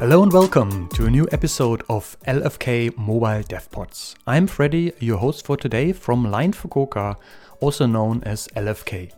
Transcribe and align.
Hello 0.00 0.22
and 0.22 0.32
welcome 0.32 0.88
to 0.90 1.06
a 1.06 1.10
new 1.10 1.26
episode 1.32 1.82
of 1.88 2.16
LFK 2.24 2.96
Mobile 2.96 3.42
DevPods. 3.42 4.14
I'm 4.28 4.46
Freddy, 4.46 4.92
your 5.00 5.18
host 5.18 5.44
for 5.44 5.56
today 5.56 5.92
from 5.92 6.30
Line 6.30 6.52
Fukuoka, 6.52 7.16
also 7.58 7.84
known 7.84 8.22
as 8.22 8.46
LFK. 8.54 9.10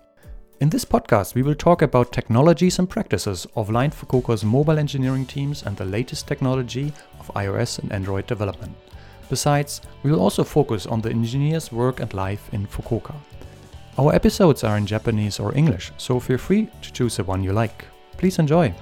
In 0.60 0.70
this 0.70 0.86
podcast, 0.86 1.34
we 1.34 1.42
will 1.42 1.54
talk 1.54 1.82
about 1.82 2.14
technologies 2.14 2.78
and 2.78 2.88
practices 2.88 3.46
of 3.56 3.68
Line 3.68 3.90
Fukuoka's 3.90 4.42
mobile 4.42 4.78
engineering 4.78 5.26
teams 5.26 5.64
and 5.64 5.76
the 5.76 5.84
latest 5.84 6.26
technology 6.26 6.94
of 7.18 7.30
iOS 7.34 7.80
and 7.80 7.92
Android 7.92 8.26
development. 8.26 8.74
Besides, 9.28 9.82
we 10.02 10.10
will 10.10 10.20
also 10.20 10.42
focus 10.42 10.86
on 10.86 11.02
the 11.02 11.10
engineers' 11.10 11.70
work 11.70 12.00
and 12.00 12.14
life 12.14 12.48
in 12.54 12.66
Fukuoka. 12.66 13.14
Our 13.98 14.14
episodes 14.14 14.64
are 14.64 14.78
in 14.78 14.86
Japanese 14.86 15.40
or 15.40 15.54
English, 15.54 15.92
so 15.98 16.18
feel 16.18 16.38
free 16.38 16.70
to 16.80 16.90
choose 16.90 17.18
the 17.18 17.24
one 17.24 17.44
you 17.44 17.52
like. 17.52 17.84
Please 18.16 18.38
enjoy! 18.38 18.74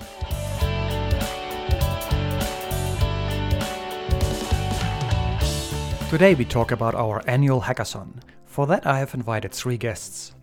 Today 6.09 6.35
we 6.35 6.47
talk 6.47 6.73
about 6.73 6.95
our 6.95 7.23
annual 7.27 7.61
hackathon. 7.61 8.09
For 8.47 8.67
that, 8.67 8.87
I 8.87 8.99
have 8.99 9.13
invited 9.13 9.53
three 9.53 9.77
guests. 9.77 10.35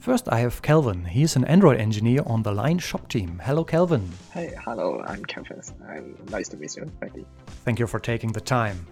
First, 0.00 0.28
I 0.32 0.40
have 0.40 0.62
Kelvin. 0.62 1.04
He 1.04 1.22
is 1.22 1.36
an 1.36 1.44
Android 1.44 1.78
engineer 1.78 2.22
on 2.26 2.42
the 2.42 2.50
Line 2.50 2.80
Shop 2.80 3.08
team. 3.08 3.40
Hello, 3.44 3.62
Kelvin. 3.62 4.10
Hey, 4.32 4.52
hello, 4.64 5.00
I'm 5.06 5.24
Kelvin. 5.24 5.62
And 5.88 6.30
nice 6.30 6.48
to 6.48 6.56
meet 6.56 6.76
you, 6.76 6.90
Freddy. 6.98 7.24
Thank 7.64 7.78
you 7.78 7.86
for 7.86 8.00
taking 8.00 8.32
the 8.32 8.40
time. 8.40 8.84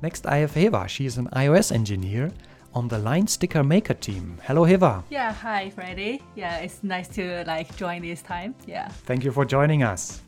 Next, 0.00 0.24
I 0.26 0.38
have 0.38 0.54
Heva. 0.54 0.88
She 0.88 1.04
is 1.04 1.18
an 1.18 1.28
iOS 1.34 1.70
engineer 1.70 2.32
on 2.72 2.88
the 2.88 2.98
Line 2.98 3.26
Sticker 3.26 3.62
Maker 3.62 3.94
team. 3.94 4.38
Hello, 4.44 4.64
Heva. 4.64 5.04
Yeah, 5.10 5.34
hi, 5.34 5.68
Freddy. 5.68 6.22
Yeah, 6.34 6.56
it's 6.60 6.82
nice 6.82 7.08
to 7.08 7.44
like 7.46 7.76
join 7.76 8.00
this 8.00 8.22
time. 8.22 8.54
Yeah. 8.66 8.88
Thank 9.04 9.22
you 9.22 9.32
for 9.32 9.44
joining 9.44 9.82
us. 9.82 10.22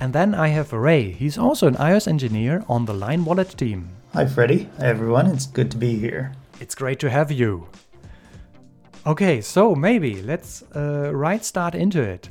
And 0.00 0.12
then 0.12 0.34
I 0.34 0.48
have 0.48 0.70
Ray. 0.74 1.12
He's 1.12 1.38
also 1.38 1.66
an 1.66 1.76
iOS 1.76 2.06
engineer 2.06 2.62
on 2.68 2.84
the 2.84 2.94
Line 2.94 3.24
Wallet 3.24 3.56
team. 3.56 3.88
Hi, 4.14 4.26
Freddy. 4.26 4.68
Hi, 4.78 4.88
everyone. 4.88 5.26
It's 5.28 5.46
good 5.46 5.70
to 5.70 5.78
be 5.78 5.96
here. 5.96 6.32
It's 6.60 6.74
great 6.74 7.00
to 7.00 7.08
have 7.08 7.32
you. 7.32 7.66
Okay, 9.06 9.40
so 9.40 9.74
maybe 9.74 10.20
let's 10.20 10.62
uh, 10.76 11.10
right 11.14 11.42
start 11.42 11.74
into 11.74 12.02
it. 12.02 12.28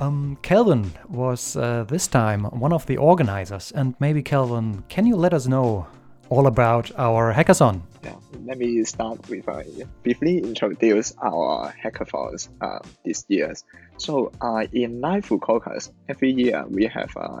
Um, 0.00 0.36
Kelvin 0.42 0.90
was 1.08 1.56
uh, 1.56 1.84
this 1.86 2.08
time 2.08 2.46
one 2.46 2.72
of 2.72 2.86
the 2.86 2.96
organizers, 2.96 3.70
and 3.70 3.94
maybe 4.00 4.20
Kelvin, 4.20 4.82
can 4.88 5.06
you 5.06 5.14
let 5.14 5.32
us 5.32 5.46
know 5.46 5.86
all 6.28 6.48
about 6.48 6.90
our 6.98 7.32
hackathon? 7.32 7.82
Yeah, 8.02 8.16
let 8.44 8.58
me 8.58 8.82
start 8.82 9.20
with 9.28 9.48
uh, 9.48 9.62
briefly 10.02 10.38
introduce 10.38 11.14
our 11.22 11.72
hackathons 11.80 12.48
uh, 12.60 12.80
this 13.04 13.24
year. 13.28 13.54
So 13.96 14.32
uh, 14.40 14.66
in 14.72 15.00
Line 15.00 15.22
Fukuoka, 15.22 15.88
every 16.08 16.32
year 16.32 16.64
we 16.68 16.86
have 16.86 17.16
uh, 17.16 17.38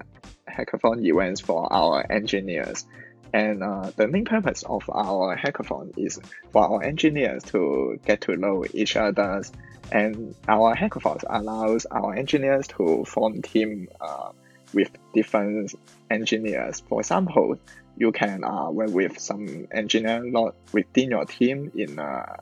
hackathon 0.48 1.04
events 1.04 1.40
for 1.40 1.66
our 1.72 2.06
engineers. 2.12 2.86
And 3.32 3.62
uh, 3.62 3.90
the 3.96 4.08
main 4.08 4.24
purpose 4.24 4.62
of 4.62 4.88
our 4.90 5.36
hackathon 5.36 5.96
is 5.96 6.20
for 6.50 6.62
our 6.64 6.82
engineers 6.82 7.42
to 7.44 7.98
get 8.04 8.22
to 8.22 8.36
know 8.36 8.64
each 8.72 8.96
other. 8.96 9.42
And 9.90 10.34
our 10.48 10.74
hackathons 10.76 11.24
allows 11.28 11.86
our 11.86 12.14
engineers 12.14 12.66
to 12.68 13.04
form 13.04 13.42
team 13.42 13.88
uh, 14.00 14.32
with 14.74 14.90
different 15.14 15.74
engineers. 16.10 16.80
For 16.80 17.00
example, 17.00 17.58
you 17.96 18.12
can 18.12 18.44
uh, 18.44 18.70
work 18.70 18.90
with 18.90 19.18
some 19.18 19.66
engineer 19.70 20.22
not 20.24 20.54
within 20.72 21.10
your 21.10 21.24
team 21.24 21.72
in 21.74 21.98
uh, 21.98 22.36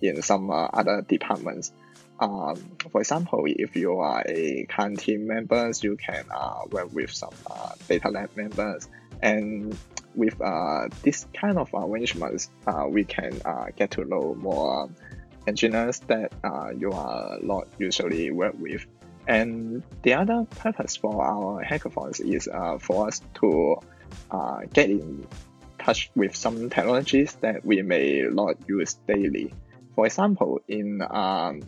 in 0.00 0.22
some 0.22 0.50
uh, 0.50 0.68
other 0.72 1.02
departments. 1.02 1.72
Um, 2.18 2.56
for 2.90 3.00
example, 3.00 3.44
if 3.46 3.76
you 3.76 3.98
are 4.00 4.22
a 4.26 4.66
CAN 4.68 4.96
team 4.96 5.26
members, 5.26 5.82
you 5.82 5.96
can 5.96 6.24
uh, 6.30 6.62
work 6.70 6.92
with 6.92 7.10
some 7.10 7.32
uh, 7.50 7.72
data 7.88 8.10
lab 8.10 8.36
members 8.36 8.88
and 9.22 9.76
with 10.14 10.40
uh, 10.40 10.88
this 11.02 11.26
kind 11.34 11.58
of 11.58 11.70
arrangements, 11.74 12.50
uh, 12.66 12.86
we 12.88 13.04
can 13.04 13.40
uh, 13.44 13.66
get 13.76 13.92
to 13.92 14.04
know 14.04 14.34
more 14.34 14.88
engineers 15.46 16.00
that 16.00 16.32
uh, 16.44 16.70
you 16.70 16.90
are 16.92 17.38
not 17.42 17.68
usually 17.78 18.30
work 18.30 18.54
with. 18.58 18.84
And 19.26 19.82
the 20.02 20.14
other 20.14 20.46
purpose 20.50 20.96
for 20.96 21.24
our 21.24 21.62
hackathons 21.64 22.20
is 22.20 22.48
uh, 22.48 22.78
for 22.78 23.08
us 23.08 23.20
to 23.40 23.76
uh, 24.30 24.60
get 24.72 24.90
in 24.90 25.26
touch 25.78 26.10
with 26.14 26.34
some 26.34 26.70
technologies 26.70 27.34
that 27.40 27.64
we 27.64 27.82
may 27.82 28.22
not 28.22 28.56
use 28.68 28.94
daily. 29.06 29.52
For 29.94 30.06
example, 30.06 30.60
in 30.68 31.02
um, 31.02 31.62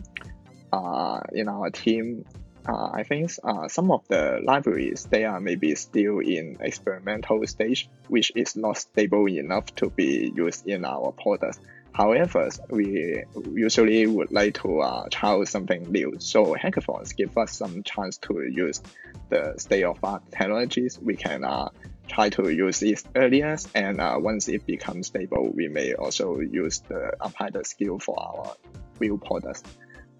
uh, 0.71 1.21
in 1.31 1.47
our 1.47 1.69
team, 1.69 2.25
uh, 2.67 2.89
I 2.93 3.03
think 3.03 3.31
uh, 3.43 3.67
some 3.67 3.91
of 3.91 4.07
the 4.07 4.39
libraries 4.43 5.05
they 5.05 5.25
are 5.25 5.39
maybe 5.39 5.75
still 5.75 6.19
in 6.19 6.57
experimental 6.61 7.45
stage, 7.45 7.89
which 8.07 8.31
is 8.35 8.55
not 8.55 8.77
stable 8.77 9.27
enough 9.27 9.73
to 9.75 9.89
be 9.89 10.31
used 10.35 10.67
in 10.67 10.85
our 10.85 11.11
products. 11.11 11.59
However, 11.93 12.49
we 12.69 13.23
usually 13.53 14.07
would 14.07 14.31
like 14.31 14.55
to 14.61 14.79
uh, 14.79 15.07
try 15.11 15.43
something 15.43 15.91
new. 15.91 16.15
So 16.19 16.55
hackathons 16.55 17.15
give 17.15 17.37
us 17.37 17.55
some 17.55 17.83
chance 17.83 18.17
to 18.19 18.41
use 18.41 18.81
the 19.29 19.53
state 19.57 19.83
of 19.83 19.99
art 20.03 20.23
technologies. 20.31 20.97
We 20.99 21.15
can 21.17 21.43
uh, 21.43 21.69
try 22.07 22.29
to 22.29 22.49
use 22.49 22.81
it 22.81 23.03
earlier, 23.13 23.57
and 23.75 24.01
uh, 24.01 24.17
once 24.19 24.47
it 24.47 24.65
becomes 24.65 25.07
stable, 25.07 25.51
we 25.53 25.67
may 25.67 25.93
also 25.93 26.39
use 26.39 26.79
the 26.79 27.13
apply 27.19 27.51
the 27.51 27.63
skill 27.63 27.99
for 27.99 28.19
our 28.19 28.55
real 28.99 29.17
products. 29.17 29.63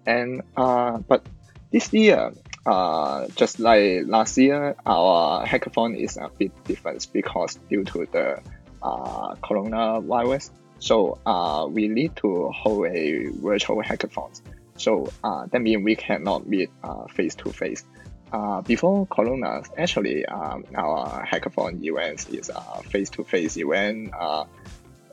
And 0.06 0.42
uh, 0.56 0.98
but 0.98 1.26
this 1.74 1.92
year, 1.92 2.32
uh, 2.66 3.26
just 3.34 3.58
like 3.58 4.06
last 4.06 4.38
year, 4.38 4.76
our 4.86 5.44
hackathon 5.44 5.98
is 5.98 6.16
a 6.16 6.30
bit 6.38 6.52
different 6.62 7.04
because 7.12 7.58
due 7.68 7.82
to 7.82 8.06
the 8.12 8.38
uh, 8.80 9.34
coronavirus. 9.42 10.50
So 10.78 11.18
uh, 11.26 11.66
we 11.68 11.88
need 11.88 12.14
to 12.16 12.52
hold 12.54 12.86
a 12.86 13.26
virtual 13.42 13.82
hackathon. 13.82 14.40
So 14.76 15.10
uh, 15.24 15.46
that 15.46 15.60
means 15.62 15.82
we 15.82 15.96
cannot 15.96 16.46
meet 16.46 16.70
uh, 16.84 17.06
face 17.08 17.34
to 17.36 17.50
face. 17.50 17.84
Uh, 18.32 18.60
before 18.60 19.06
Corona, 19.06 19.62
actually, 19.76 20.24
um, 20.26 20.64
our 20.76 21.26
hackathon 21.26 21.82
event 21.82 22.28
is 22.32 22.50
a 22.50 22.82
face 22.84 23.10
to 23.10 23.24
face 23.24 23.56
event. 23.56 24.12
Uh, 24.16 24.44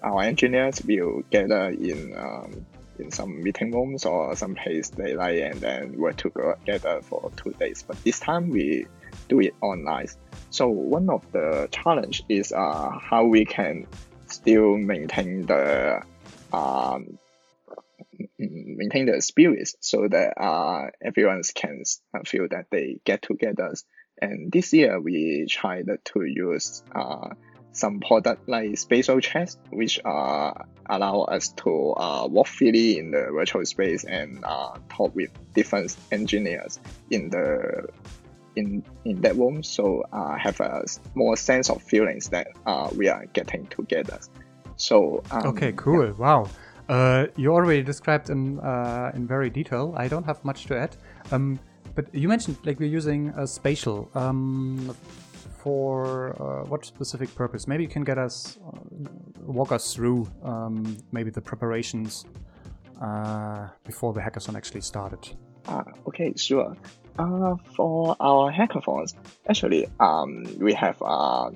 our 0.03 0.21
engineers 0.21 0.79
will 0.85 1.23
gather 1.31 1.69
in 1.69 2.15
um, 2.15 2.65
in 3.01 3.11
some 3.11 3.43
meeting 3.43 3.71
rooms 3.71 4.05
or 4.05 4.35
some 4.35 4.55
place 4.55 4.89
they 4.89 5.15
like 5.15 5.39
and 5.39 5.59
then 5.59 5.97
work 5.97 6.17
together 6.17 7.01
for 7.03 7.31
two 7.35 7.51
days. 7.59 7.83
But 7.85 8.01
this 8.03 8.19
time 8.19 8.49
we 8.49 8.85
do 9.27 9.39
it 9.41 9.53
online. 9.61 10.07
So 10.49 10.67
one 10.67 11.09
of 11.09 11.29
the 11.31 11.67
challenge 11.71 12.23
is 12.29 12.51
uh, 12.51 12.89
how 12.99 13.25
we 13.25 13.45
can 13.45 13.87
still 14.27 14.77
maintain 14.77 15.45
the 15.45 16.01
um, 16.53 17.17
maintain 18.37 19.05
the 19.05 19.21
spirit 19.21 19.69
so 19.79 20.07
that 20.07 20.33
uh, 20.39 20.89
everyone 21.01 21.41
can 21.55 21.83
feel 22.25 22.47
that 22.49 22.65
they 22.71 22.99
get 23.05 23.21
together. 23.21 23.73
And 24.21 24.51
this 24.51 24.73
year 24.73 24.99
we 24.99 25.47
tried 25.49 25.87
to 25.87 26.23
use 26.23 26.83
uh, 26.93 27.29
some 27.73 27.99
product 27.99 28.47
like 28.47 28.77
spatial 28.77 29.19
chats, 29.19 29.57
which 29.69 29.99
uh, 30.03 30.51
allow 30.87 31.21
us 31.21 31.49
to 31.49 31.93
uh, 31.97 32.27
walk 32.27 32.47
freely 32.47 32.97
in 32.97 33.11
the 33.11 33.29
virtual 33.33 33.65
space 33.65 34.03
and 34.03 34.43
uh, 34.43 34.77
talk 34.89 35.15
with 35.15 35.31
different 35.53 35.95
engineers 36.11 36.79
in 37.09 37.29
the 37.29 37.87
in 38.55 38.83
in 39.05 39.21
that 39.21 39.35
room. 39.35 39.63
So 39.63 40.03
uh, 40.11 40.37
have 40.37 40.59
a 40.59 40.83
more 41.15 41.37
sense 41.37 41.69
of 41.69 41.81
feelings 41.81 42.29
that 42.29 42.47
uh, 42.65 42.89
we 42.95 43.07
are 43.07 43.25
getting 43.33 43.67
together. 43.67 44.19
So 44.75 45.23
um, 45.31 45.47
okay, 45.47 45.71
cool. 45.73 46.07
Yeah. 46.07 46.11
Wow. 46.11 46.47
Uh, 46.89 47.27
you 47.37 47.53
already 47.53 47.83
described 47.83 48.29
in 48.29 48.59
uh, 48.59 49.11
in 49.15 49.27
very 49.27 49.49
detail. 49.49 49.93
I 49.95 50.07
don't 50.07 50.25
have 50.25 50.43
much 50.43 50.65
to 50.65 50.77
add. 50.77 50.97
Um, 51.31 51.59
but 51.95 52.13
you 52.13 52.27
mentioned 52.27 52.57
like 52.65 52.79
we're 52.79 52.89
using 52.89 53.29
a 53.37 53.47
spatial. 53.47 54.09
Um, 54.15 54.95
for 55.63 56.35
uh, 56.41 56.67
what 56.67 56.85
specific 56.85 57.33
purpose? 57.35 57.67
Maybe 57.67 57.83
you 57.83 57.89
can 57.89 58.03
get 58.03 58.17
us, 58.17 58.57
uh, 58.65 58.79
walk 59.41 59.71
us 59.71 59.93
through 59.93 60.27
um, 60.43 60.97
maybe 61.11 61.29
the 61.29 61.41
preparations 61.41 62.25
uh, 63.01 63.67
before 63.85 64.13
the 64.13 64.21
hackathon 64.21 64.55
actually 64.55 64.81
started. 64.81 65.29
Uh, 65.67 65.83
okay, 66.07 66.33
sure. 66.35 66.75
Uh, 67.19 67.55
for 67.75 68.15
our 68.19 68.51
hackathons, 68.51 69.13
actually, 69.49 69.87
um, 69.99 70.45
we 70.59 70.73
have 70.73 71.01
uh, 71.01 71.51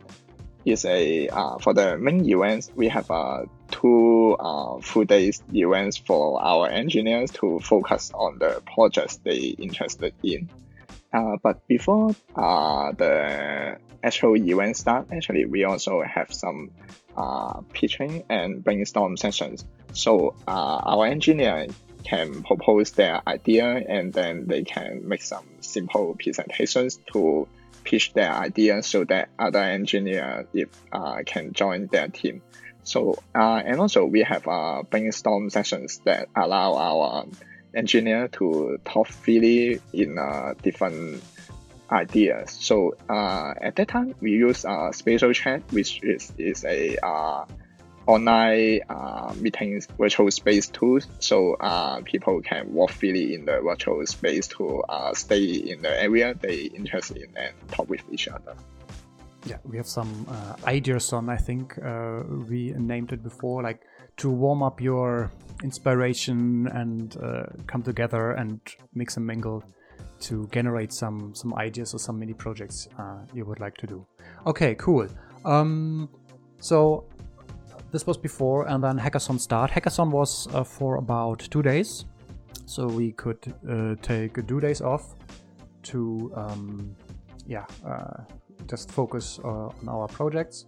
is 0.66 0.84
a 0.86 1.28
uh, 1.30 1.58
for 1.60 1.74
the 1.74 1.98
main 1.98 2.28
events 2.28 2.72
we 2.76 2.88
have 2.88 3.10
uh, 3.12 3.44
two 3.72 4.36
uh, 4.40 4.80
full 4.82 5.06
days 5.06 5.44
events 5.54 5.96
for 5.98 6.42
our 6.44 6.68
engineers 6.68 7.32
to 7.32 7.60
focus 7.60 8.12
on 8.14 8.40
the 8.40 8.62
projects 8.74 9.18
they 9.18 9.56
interested 9.60 10.14
in. 10.24 10.50
Uh, 11.16 11.38
but 11.42 11.66
before 11.70 12.14
uh, 12.36 12.92
the 12.92 13.78
actual 14.04 14.36
event 14.36 14.76
start, 14.76 15.08
actually, 15.14 15.46
we 15.46 15.64
also 15.64 16.04
have 16.04 16.34
some 16.34 16.72
uh, 17.16 17.62
pitching 17.72 18.26
and 18.30 18.62
brainstorm 18.62 19.16
sessions. 19.16 19.64
So 19.94 20.36
uh, 20.46 20.52
our 20.84 21.06
engineer 21.06 21.68
can 22.04 22.44
propose 22.44 22.92
their 22.92 23.22
idea 23.26 23.66
and 23.66 24.12
then 24.12 24.46
they 24.48 24.64
can 24.64 25.08
make 25.08 25.22
some 25.22 25.46
simple 25.62 26.18
presentations 26.22 27.00
to 27.14 27.48
pitch 27.86 28.12
their 28.12 28.34
ideas 28.34 28.86
so 28.86 29.06
that 29.06 29.30
other 29.40 29.64
engineer 29.64 30.46
if 30.54 30.68
uh, 30.92 31.20
can 31.26 31.54
join 31.54 31.88
their 31.88 32.10
team. 32.10 32.42
So 32.84 33.18
uh, 33.34 33.62
and 33.66 33.80
also 33.80 34.04
we 34.04 34.24
have 34.24 34.44
brainstorm 34.90 35.50
sessions 35.50 36.02
that 36.04 36.28
allow 36.36 36.74
our 36.76 37.26
engineer 37.76 38.28
to 38.30 38.80
talk 38.86 39.08
freely 39.08 39.82
in 39.94 40.18
uh, 40.18 40.54
different 40.62 41.24
ideas. 41.92 42.52
So 42.52 42.96
uh, 43.10 43.54
at 43.62 43.76
that 43.76 43.88
time 43.88 44.16
we 44.22 44.32
use 44.32 44.66
uh, 44.66 44.92
spatial 44.92 45.34
chat, 45.34 45.62
which 45.72 46.02
is 46.04 46.32
is 46.38 46.64
a 46.66 46.98
uh, 47.06 47.46
online 48.08 48.82
uh, 48.90 49.34
meetings 49.38 49.88
virtual 49.98 50.30
space 50.32 50.68
tool. 50.68 51.00
so 51.20 51.56
uh, 51.56 52.02
people 52.02 52.42
can 52.42 52.72
walk 52.74 52.92
freely 52.92 53.34
in 53.34 53.46
the 53.46 53.60
virtual 53.62 54.06
space 54.06 54.48
to 54.48 54.82
uh, 54.90 55.14
stay 55.14 55.44
in 55.44 55.82
the 55.82 56.02
area 56.02 56.36
they 56.36 56.64
interested 56.76 57.18
in 57.18 57.30
and 57.36 57.54
talk 57.72 57.90
with 57.90 58.02
each 58.12 58.28
other. 58.28 58.56
Yeah, 59.46 59.58
we 59.64 59.78
have 59.78 59.88
some 59.88 60.26
uh, 60.30 60.56
ideas 60.66 61.14
on, 61.14 61.30
I 61.30 61.38
think 61.38 61.78
uh, 61.84 62.24
we 62.50 62.74
named 62.78 63.12
it 63.12 63.22
before, 63.24 63.62
like 63.62 63.82
to 64.18 64.30
warm 64.30 64.64
up 64.64 64.82
your 64.82 65.32
inspiration 65.64 66.68
and 66.68 67.18
uh, 67.22 67.44
come 67.68 67.84
together 67.84 68.32
and 68.32 68.60
mix 68.94 69.18
and 69.18 69.26
mingle 69.26 69.64
to 70.20 70.48
generate 70.52 70.94
some 70.94 71.34
some 71.36 71.54
ideas 71.56 71.94
or 71.94 72.00
some 72.00 72.18
mini 72.20 72.34
projects 72.34 72.88
you 73.34 73.46
would 73.46 73.60
like 73.60 73.76
to 73.78 73.88
do. 73.88 74.06
Okay, 74.46 74.76
cool. 74.76 75.08
Um, 75.44 76.10
so 76.60 77.06
this 77.92 78.06
was 78.06 78.18
before, 78.18 78.68
and 78.68 78.84
then 78.84 79.00
Hackathon 79.00 79.40
start. 79.40 79.72
Hackathon 79.72 80.12
was 80.12 80.48
uh, 80.54 80.64
for 80.64 80.98
about 80.98 81.40
two 81.40 81.62
days, 81.62 82.06
so 82.66 82.88
we 82.88 83.12
could 83.14 83.54
uh, 83.70 83.96
take 84.02 84.46
two 84.48 84.60
days 84.60 84.82
off 84.82 85.16
to, 85.84 86.32
um, 86.36 86.96
yeah, 87.48 87.66
uh, 87.88 88.24
just 88.68 88.92
focus 88.92 89.40
uh, 89.44 89.48
on 89.48 89.88
our 89.88 90.08
projects 90.08 90.66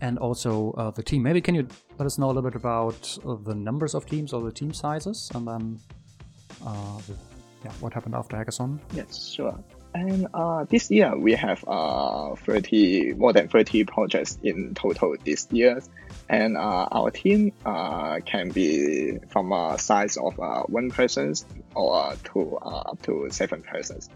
and 0.00 0.18
also 0.18 0.72
uh, 0.72 0.90
the 0.90 1.02
team. 1.02 1.22
Maybe 1.22 1.40
can 1.40 1.54
you 1.54 1.66
let 1.98 2.06
us 2.06 2.18
know 2.18 2.26
a 2.26 2.32
little 2.32 2.42
bit 2.42 2.54
about 2.54 3.18
uh, 3.24 3.34
the 3.34 3.54
numbers 3.54 3.94
of 3.94 4.06
teams 4.06 4.32
or 4.32 4.42
the 4.42 4.52
team 4.52 4.72
sizes, 4.72 5.30
and 5.34 5.46
then 5.46 5.80
the, 6.60 7.14
yeah, 7.64 7.72
what 7.80 7.92
happened 7.92 8.14
after 8.14 8.36
Hackathon? 8.36 8.78
Yes, 8.94 9.28
sure. 9.28 9.58
And 9.94 10.28
uh, 10.34 10.64
this 10.68 10.90
year 10.90 11.16
we 11.16 11.32
have 11.32 11.64
uh, 11.66 12.34
30 12.34 13.14
more 13.14 13.32
than 13.32 13.48
30 13.48 13.84
projects 13.84 14.38
in 14.42 14.74
total 14.74 15.16
this 15.24 15.48
year. 15.50 15.80
And 16.28 16.56
uh, 16.56 16.88
our 16.92 17.10
team 17.10 17.52
uh, 17.64 18.20
can 18.26 18.50
be 18.50 19.18
from 19.30 19.52
a 19.52 19.78
size 19.78 20.18
of 20.18 20.38
uh, 20.38 20.64
one 20.64 20.90
person 20.90 21.34
or 21.74 22.14
to 22.24 22.58
uh, 22.58 22.92
up 22.92 23.02
to 23.02 23.28
seven 23.30 23.62
persons. 23.62 24.10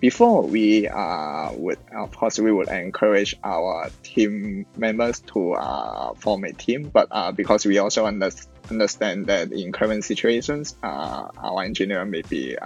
Before 0.00 0.42
we 0.42 0.88
uh, 0.88 1.52
would, 1.52 1.78
of 1.94 2.10
course, 2.16 2.38
we 2.38 2.50
would 2.50 2.68
encourage 2.68 3.36
our 3.44 3.90
team 4.02 4.66
members 4.76 5.20
to 5.20 5.52
uh, 5.52 6.14
form 6.14 6.44
a 6.44 6.52
team, 6.52 6.90
but 6.92 7.08
uh, 7.10 7.32
because 7.32 7.64
we 7.66 7.78
also 7.78 8.06
under 8.06 8.30
understand 8.70 9.26
that 9.26 9.52
in 9.52 9.72
current 9.72 10.04
situations, 10.04 10.76
our 10.82 11.62
engineer 11.62 12.04
may 12.04 12.22
be 12.22 12.56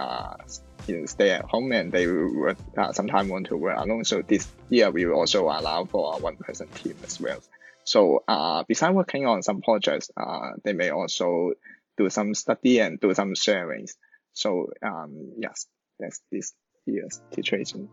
you 0.87 1.07
stay 1.07 1.31
at 1.31 1.45
home 1.45 1.71
and 1.71 1.91
they 1.91 2.07
would 2.07 2.57
uh, 2.77 2.91
sometimes 2.91 3.29
want 3.29 3.47
to 3.47 3.57
work 3.57 3.77
alone. 3.77 4.03
So 4.03 4.21
this 4.21 4.47
year 4.69 4.91
we 4.91 5.05
will 5.05 5.19
also 5.19 5.45
allow 5.45 5.85
for 5.85 6.15
a 6.15 6.17
one 6.17 6.37
person 6.37 6.67
team 6.69 6.95
as 7.03 7.19
well. 7.19 7.41
So 7.83 8.23
uh, 8.27 8.63
besides 8.67 8.95
working 8.95 9.25
on 9.25 9.43
some 9.43 9.61
projects, 9.61 10.09
uh, 10.17 10.51
they 10.63 10.73
may 10.73 10.89
also 10.89 11.53
do 11.97 12.09
some 12.09 12.33
study 12.33 12.79
and 12.79 12.99
do 12.99 13.13
some 13.13 13.33
sharings. 13.33 13.93
So 14.33 14.71
um, 14.81 15.33
yes, 15.37 15.67
that's 15.99 16.21
this 16.31 16.53
year's 16.85 17.21
situation. 17.33 17.89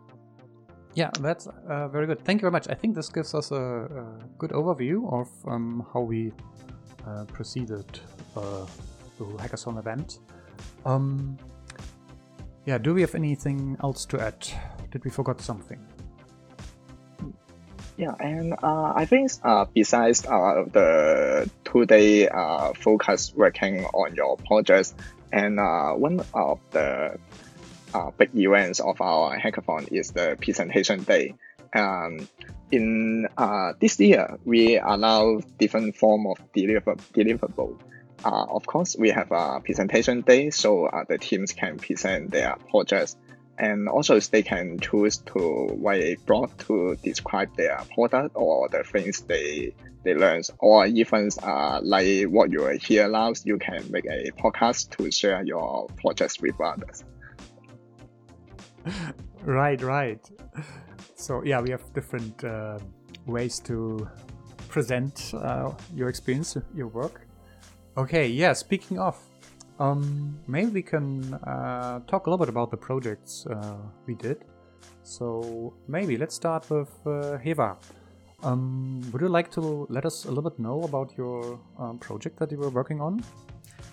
Yeah, 0.94 1.10
that's 1.20 1.46
uh, 1.46 1.88
very 1.88 2.06
good. 2.06 2.22
Thank 2.24 2.40
you 2.40 2.42
very 2.42 2.52
much. 2.52 2.68
I 2.68 2.74
think 2.74 2.94
this 2.94 3.08
gives 3.08 3.34
us 3.34 3.50
a, 3.50 3.56
a 3.56 4.18
good 4.38 4.50
overview 4.50 5.10
of 5.12 5.28
um, 5.46 5.86
how 5.92 6.00
we 6.00 6.32
uh, 7.06 7.24
proceeded 7.24 7.86
uh, 8.36 8.66
the 9.18 9.24
hackathon 9.38 9.78
event. 9.78 10.18
Um, 10.84 11.38
yeah, 12.66 12.78
do 12.78 12.94
we 12.94 13.00
have 13.00 13.14
anything 13.14 13.76
else 13.82 14.04
to 14.06 14.20
add? 14.20 14.46
Did 14.90 15.04
we 15.04 15.10
forget 15.10 15.40
something? 15.40 15.80
Yeah, 17.96 18.14
and 18.20 18.54
uh, 18.62 18.92
I 18.94 19.04
think 19.04 19.30
uh, 19.44 19.66
besides 19.72 20.26
uh, 20.26 20.64
the 20.72 21.50
two-day 21.64 22.28
uh, 22.28 22.72
focus 22.74 23.34
working 23.34 23.84
on 23.86 24.14
your 24.14 24.36
projects, 24.38 24.94
and 25.32 25.58
uh, 25.58 25.92
one 25.92 26.20
of 26.34 26.60
the 26.70 27.18
uh, 27.94 28.10
big 28.16 28.30
events 28.34 28.80
of 28.80 29.00
our 29.00 29.38
hackathon 29.38 29.88
is 29.92 30.10
the 30.12 30.36
presentation 30.40 31.02
day. 31.02 31.34
Um, 31.74 32.28
in 32.70 33.28
uh, 33.36 33.72
this 33.80 33.98
year, 34.00 34.38
we 34.44 34.78
allow 34.78 35.40
different 35.58 35.96
form 35.96 36.26
of 36.26 36.38
deliver 36.52 36.96
deliverable. 37.14 37.78
Uh, 38.24 38.46
of 38.48 38.66
course, 38.66 38.96
we 38.96 39.10
have 39.10 39.32
a 39.32 39.60
presentation 39.60 40.20
day, 40.20 40.50
so 40.50 40.86
uh, 40.86 41.04
the 41.08 41.18
teams 41.18 41.52
can 41.52 41.78
present 41.78 42.30
their 42.30 42.56
projects, 42.70 43.16
and 43.58 43.88
also 43.88 44.18
they 44.20 44.42
can 44.42 44.78
choose 44.78 45.18
to 45.18 45.76
write 45.80 46.02
a 46.02 46.14
blog 46.26 46.56
to 46.58 46.96
describe 47.02 47.54
their 47.56 47.82
product 47.94 48.32
or 48.34 48.68
the 48.68 48.84
things 48.84 49.20
they 49.22 49.74
they 50.04 50.14
learn, 50.14 50.42
or 50.58 50.86
even 50.86 51.30
uh, 51.42 51.80
like 51.82 52.24
what 52.24 52.50
you 52.50 52.66
here 52.82 53.08
now, 53.08 53.32
you 53.44 53.58
can 53.58 53.90
make 53.90 54.04
a 54.06 54.30
podcast 54.32 54.96
to 54.96 55.10
share 55.10 55.44
your 55.44 55.88
projects 55.96 56.40
with 56.40 56.60
others. 56.60 57.04
Right, 59.44 59.80
right. 59.82 60.20
So 61.14 61.42
yeah, 61.44 61.60
we 61.60 61.70
have 61.70 61.82
different 61.94 62.42
uh, 62.44 62.78
ways 63.26 63.58
to 63.60 64.08
present 64.68 65.32
uh, 65.34 65.72
your 65.94 66.08
experience, 66.08 66.56
your 66.74 66.88
work. 66.88 67.26
Okay, 67.96 68.26
yeah, 68.26 68.54
speaking 68.54 68.98
of, 68.98 69.18
um, 69.78 70.38
maybe 70.46 70.70
we 70.70 70.82
can 70.82 71.34
uh, 71.34 72.00
talk 72.06 72.26
a 72.26 72.30
little 72.30 72.44
bit 72.44 72.48
about 72.48 72.70
the 72.70 72.76
projects 72.76 73.46
uh, 73.46 73.76
we 74.06 74.14
did. 74.14 74.44
So 75.02 75.74
maybe 75.88 76.16
let's 76.16 76.34
start 76.34 76.68
with 76.70 76.90
uh, 77.06 77.38
Heva. 77.38 77.76
Um, 78.42 79.00
would 79.12 79.22
you 79.22 79.28
like 79.28 79.50
to 79.52 79.86
let 79.88 80.04
us 80.04 80.24
a 80.24 80.28
little 80.28 80.50
bit 80.50 80.58
know 80.58 80.82
about 80.82 81.16
your 81.16 81.60
um, 81.78 81.98
project 81.98 82.38
that 82.38 82.50
you 82.50 82.58
were 82.58 82.70
working 82.70 83.00
on? 83.00 83.22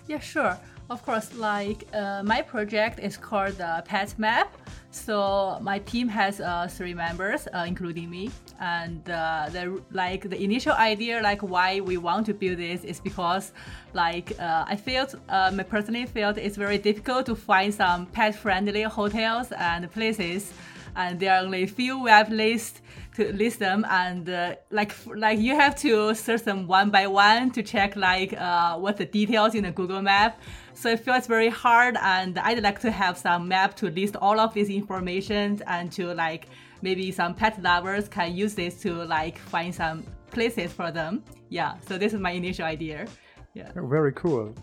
Yeah, 0.08 0.18
sure. 0.18 0.58
Of 0.90 1.04
course, 1.04 1.32
like 1.36 1.86
uh, 1.94 2.24
my 2.24 2.42
project 2.42 2.98
is 2.98 3.16
called 3.16 3.52
the 3.58 3.80
Pet 3.86 4.12
Map. 4.18 4.56
So 4.90 5.56
my 5.60 5.78
team 5.78 6.08
has 6.08 6.40
uh, 6.40 6.66
three 6.68 6.94
members, 6.94 7.46
uh, 7.54 7.64
including 7.64 8.10
me. 8.10 8.32
And 8.58 9.08
uh, 9.08 9.50
the 9.52 9.80
like 9.92 10.28
the 10.28 10.42
initial 10.42 10.72
idea, 10.72 11.22
like 11.22 11.42
why 11.42 11.78
we 11.78 11.96
want 11.96 12.26
to 12.26 12.34
build 12.34 12.58
this, 12.58 12.82
is 12.82 12.98
because 12.98 13.52
like 13.94 14.32
uh, 14.40 14.64
I 14.66 14.74
felt, 14.74 15.14
I 15.28 15.62
personally 15.62 16.06
felt 16.06 16.36
it's 16.38 16.56
very 16.56 16.78
difficult 16.78 17.24
to 17.26 17.36
find 17.36 17.72
some 17.72 18.06
pet-friendly 18.06 18.82
hotels 18.82 19.52
and 19.52 19.88
places, 19.92 20.52
and 20.96 21.20
there 21.20 21.34
are 21.34 21.44
only 21.44 21.62
a 21.62 21.68
few 21.68 22.02
web 22.02 22.30
lists 22.30 22.82
to 23.14 23.32
list 23.32 23.58
them 23.58 23.84
and 23.90 24.28
uh, 24.28 24.54
like 24.70 24.94
like 25.16 25.38
you 25.38 25.56
have 25.56 25.74
to 25.74 26.14
search 26.14 26.42
them 26.42 26.66
one 26.66 26.90
by 26.90 27.06
one 27.06 27.50
to 27.50 27.62
check 27.62 27.96
like 27.96 28.32
uh, 28.34 28.76
what 28.76 28.96
the 28.96 29.04
details 29.04 29.54
in 29.54 29.64
the 29.64 29.70
Google 29.72 30.02
map. 30.02 30.40
So 30.80 30.88
it 30.88 31.00
feels 31.00 31.26
very 31.26 31.50
hard 31.50 31.98
and 32.00 32.38
I'd 32.38 32.62
like 32.62 32.80
to 32.80 32.90
have 32.90 33.18
some 33.18 33.46
map 33.46 33.76
to 33.76 33.90
list 33.90 34.16
all 34.16 34.40
of 34.40 34.54
this 34.54 34.70
information 34.70 35.60
and 35.66 35.92
to 35.92 36.14
like 36.14 36.46
maybe 36.80 37.12
some 37.12 37.34
pet 37.34 37.62
lovers 37.62 38.08
can 38.08 38.34
use 38.34 38.54
this 38.54 38.80
to 38.80 39.04
like 39.04 39.36
find 39.36 39.74
some 39.74 40.04
places 40.30 40.72
for 40.72 40.90
them. 40.90 41.22
Yeah, 41.50 41.74
so 41.86 41.98
this 41.98 42.14
is 42.14 42.18
my 42.18 42.30
initial 42.30 42.64
idea. 42.64 43.06
Yeah. 43.52 43.70
Very 43.74 44.14
cool. 44.14 44.54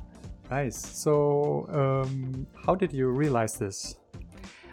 Nice. 0.50 0.78
So 0.78 1.68
um, 1.70 2.48
how 2.66 2.74
did 2.74 2.92
you 2.92 3.10
realize 3.10 3.60
this? 3.60 3.98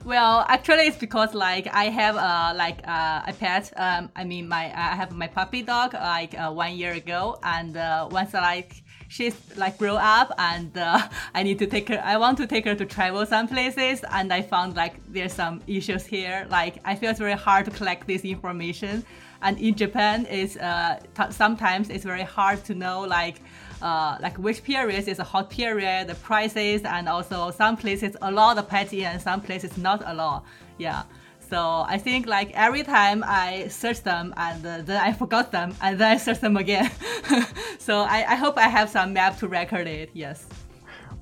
Well, 0.04 0.44
actually, 0.48 0.86
it's 0.86 0.98
because 0.98 1.32
like 1.32 1.66
I 1.72 1.84
have 1.84 2.16
uh, 2.16 2.52
like 2.54 2.86
uh, 2.86 3.22
a 3.26 3.32
pet. 3.32 3.72
Um, 3.76 4.10
I 4.14 4.24
mean, 4.24 4.46
my 4.46 4.64
I 4.66 4.94
have 4.94 5.12
my 5.12 5.28
puppy 5.28 5.62
dog 5.62 5.94
like 5.94 6.38
uh, 6.38 6.52
one 6.52 6.76
year 6.76 6.92
ago, 6.92 7.38
and 7.42 7.74
uh, 7.74 8.08
once 8.10 8.34
like 8.34 8.82
she's 9.08 9.34
like 9.56 9.78
grow 9.78 9.96
up, 9.96 10.30
and 10.36 10.76
uh, 10.76 11.08
I 11.34 11.42
need 11.42 11.58
to 11.60 11.66
take 11.66 11.88
her. 11.88 12.02
I 12.04 12.18
want 12.18 12.36
to 12.36 12.46
take 12.46 12.66
her 12.66 12.74
to 12.74 12.84
travel 12.84 13.24
some 13.24 13.48
places, 13.48 14.04
and 14.10 14.30
I 14.30 14.42
found 14.42 14.76
like 14.76 14.94
there's 15.08 15.32
some 15.32 15.62
issues 15.66 16.04
here. 16.04 16.46
Like 16.50 16.80
I 16.84 16.96
feel 16.96 17.08
it's 17.10 17.18
very 17.18 17.32
hard 17.32 17.64
to 17.64 17.70
collect 17.70 18.06
this 18.06 18.26
information, 18.26 19.06
and 19.40 19.58
in 19.58 19.74
Japan, 19.74 20.26
is 20.26 20.58
uh, 20.58 21.00
sometimes 21.30 21.88
it's 21.88 22.04
very 22.04 22.24
hard 22.24 22.62
to 22.66 22.74
know 22.74 23.00
like 23.00 23.40
uh, 23.84 24.16
like 24.20 24.36
which 24.38 24.64
periods 24.64 25.06
is 25.08 25.18
a 25.18 25.24
hot 25.24 25.50
period, 25.50 26.08
the 26.08 26.14
prices, 26.16 26.82
and 26.84 27.06
also 27.06 27.50
some 27.50 27.76
places 27.76 28.16
allow 28.22 28.54
the 28.54 28.62
petty 28.62 29.04
and 29.04 29.20
some 29.20 29.40
places 29.42 29.76
not 29.76 30.02
allow. 30.06 30.42
Yeah. 30.78 31.02
So 31.50 31.84
I 31.86 31.98
think 31.98 32.26
like 32.26 32.50
every 32.54 32.82
time 32.82 33.22
I 33.26 33.68
search 33.68 34.02
them 34.02 34.32
and 34.38 34.64
uh, 34.64 34.80
then 34.82 35.00
I 35.00 35.12
forgot 35.22 35.52
them 35.52 35.74
and 35.82 36.00
then 36.00 36.12
I 36.12 36.16
search 36.16 36.40
them 36.40 36.56
again. 36.56 36.90
so 37.78 37.98
I, 37.98 38.24
I 38.26 38.36
hope 38.36 38.56
I 38.56 38.68
have 38.68 38.88
some 38.88 39.12
map 39.12 39.38
to 39.40 39.48
record 39.48 39.86
it. 39.86 40.08
Yes. 40.14 40.46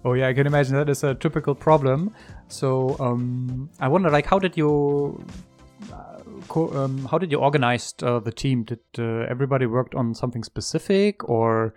Oh 0.04 0.12
yeah, 0.14 0.28
I 0.28 0.32
can 0.32 0.46
imagine 0.46 0.76
that 0.76 0.88
is 0.88 1.02
a 1.02 1.14
typical 1.14 1.56
problem. 1.56 2.14
So 2.46 2.96
um, 3.00 3.70
I 3.80 3.88
wonder, 3.88 4.10
like, 4.10 4.26
how 4.26 4.38
did 4.38 4.56
you, 4.56 5.24
uh, 5.92 6.20
um, 6.54 7.06
how 7.10 7.18
did 7.18 7.30
you 7.32 7.38
organize 7.38 7.94
uh, 8.02 8.18
the 8.20 8.32
team? 8.32 8.64
Did 8.64 8.80
uh, 8.98 9.26
everybody 9.30 9.66
worked 9.66 9.94
on 9.94 10.14
something 10.14 10.44
specific, 10.44 11.28
or 11.28 11.72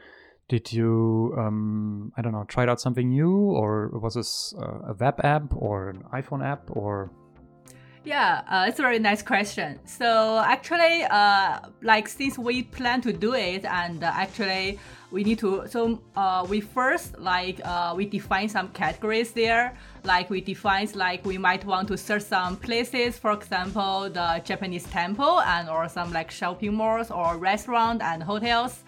did 0.48 0.72
you, 0.72 1.34
um, 1.38 2.12
I 2.18 2.22
don't 2.22 2.32
know, 2.32 2.46
tried 2.48 2.70
out 2.70 2.80
something 2.80 3.10
new, 3.10 3.32
or 3.32 3.90
was 3.90 4.14
this 4.14 4.54
uh, 4.58 4.92
a 4.92 4.94
web 4.94 5.20
app 5.24 5.56
or 5.56 5.90
an 5.90 6.04
iPhone 6.14 6.46
app, 6.46 6.70
or 6.70 7.12
yeah, 8.06 8.44
uh, 8.48 8.66
it's 8.68 8.78
a 8.78 8.84
very 8.84 9.00
nice 9.00 9.24
question. 9.24 9.80
So 9.86 10.38
actually, 10.46 11.04
uh, 11.10 11.60
like 11.82 12.08
since 12.08 12.38
we 12.38 12.62
plan 12.62 13.02
to 13.02 13.12
do 13.12 13.34
it, 13.34 13.66
and 13.66 14.04
uh, 14.04 14.12
actually 14.14 14.78
we 15.10 15.24
need 15.24 15.40
to. 15.40 15.68
So 15.68 16.00
uh, 16.16 16.46
we 16.48 16.62
first 16.62 17.18
like 17.18 17.60
uh, 17.66 17.94
we 17.98 18.06
define 18.06 18.48
some 18.48 18.70
categories 18.70 19.32
there. 19.32 19.76
Like 20.04 20.30
we 20.30 20.40
define 20.40 20.88
like 20.94 21.26
we 21.26 21.40
might 21.40 21.66
want 21.66 21.88
to 21.88 21.98
search 21.98 22.22
some 22.22 22.58
places, 22.58 23.18
for 23.18 23.32
example, 23.32 24.12
the 24.12 24.40
Japanese 24.46 24.84
temple 24.84 25.42
and 25.42 25.68
or 25.68 25.90
some 25.90 26.14
like 26.14 26.30
shopping 26.30 26.76
malls 26.76 27.10
or 27.10 27.38
restaurant 27.38 28.04
and 28.04 28.22
hotels. 28.22 28.84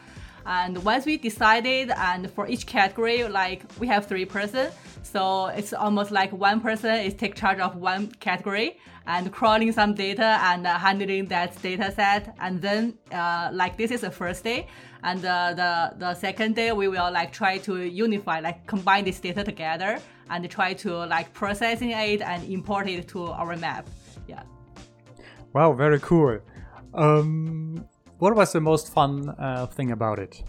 And 0.48 0.82
once 0.86 1.06
we 1.06 1.18
decided, 1.18 1.92
and 1.92 2.32
for 2.32 2.48
each 2.48 2.66
category, 2.66 3.28
like 3.28 3.64
we 3.80 3.88
have 3.88 4.06
three 4.06 4.24
person, 4.24 4.72
so 5.04 5.48
it's 5.48 5.74
almost 5.74 6.10
like 6.10 6.32
one 6.32 6.62
person 6.62 6.96
is 6.96 7.14
take 7.14 7.36
charge 7.36 7.60
of 7.60 7.76
one 7.76 8.08
category 8.22 8.80
and 9.08 9.30
crawling 9.32 9.74
some 9.74 9.94
data 9.94 10.40
and 10.44 10.66
uh, 10.66 10.78
handling 10.78 11.26
that 11.28 11.62
data 11.62 11.92
set. 11.92 12.34
And 12.40 12.62
then, 12.62 12.98
uh, 13.12 13.50
like 13.52 13.78
this 13.78 13.92
is 13.92 14.02
the 14.02 14.12
first 14.12 14.46
day, 14.46 14.68
and 15.04 15.24
uh, 15.26 15.54
the 15.54 15.98
the 15.98 16.14
second 16.14 16.56
day 16.56 16.72
we 16.72 16.88
will 16.88 17.12
like 17.12 17.34
try 17.34 17.58
to 17.60 17.84
unify, 17.84 18.40
like 18.40 18.66
combine 18.68 19.04
this 19.04 19.20
data 19.20 19.44
together 19.44 20.00
and 20.30 20.50
try 20.50 20.74
to 20.74 21.06
like 21.08 21.34
processing 21.34 21.92
it 21.92 22.22
and 22.22 22.44
import 22.50 22.88
it 22.88 23.08
to 23.10 23.26
our 23.28 23.58
map. 23.58 23.86
Yeah. 24.28 24.44
Wow, 25.52 25.74
very 25.74 26.00
cool. 26.00 26.40
Um, 26.94 27.86
what 28.20 28.36
was 28.36 28.52
the 28.54 28.62
most 28.62 28.94
fun 28.94 29.30
uh, 29.30 29.66
thing 29.68 29.92
about 29.92 30.20
it? 30.20 30.44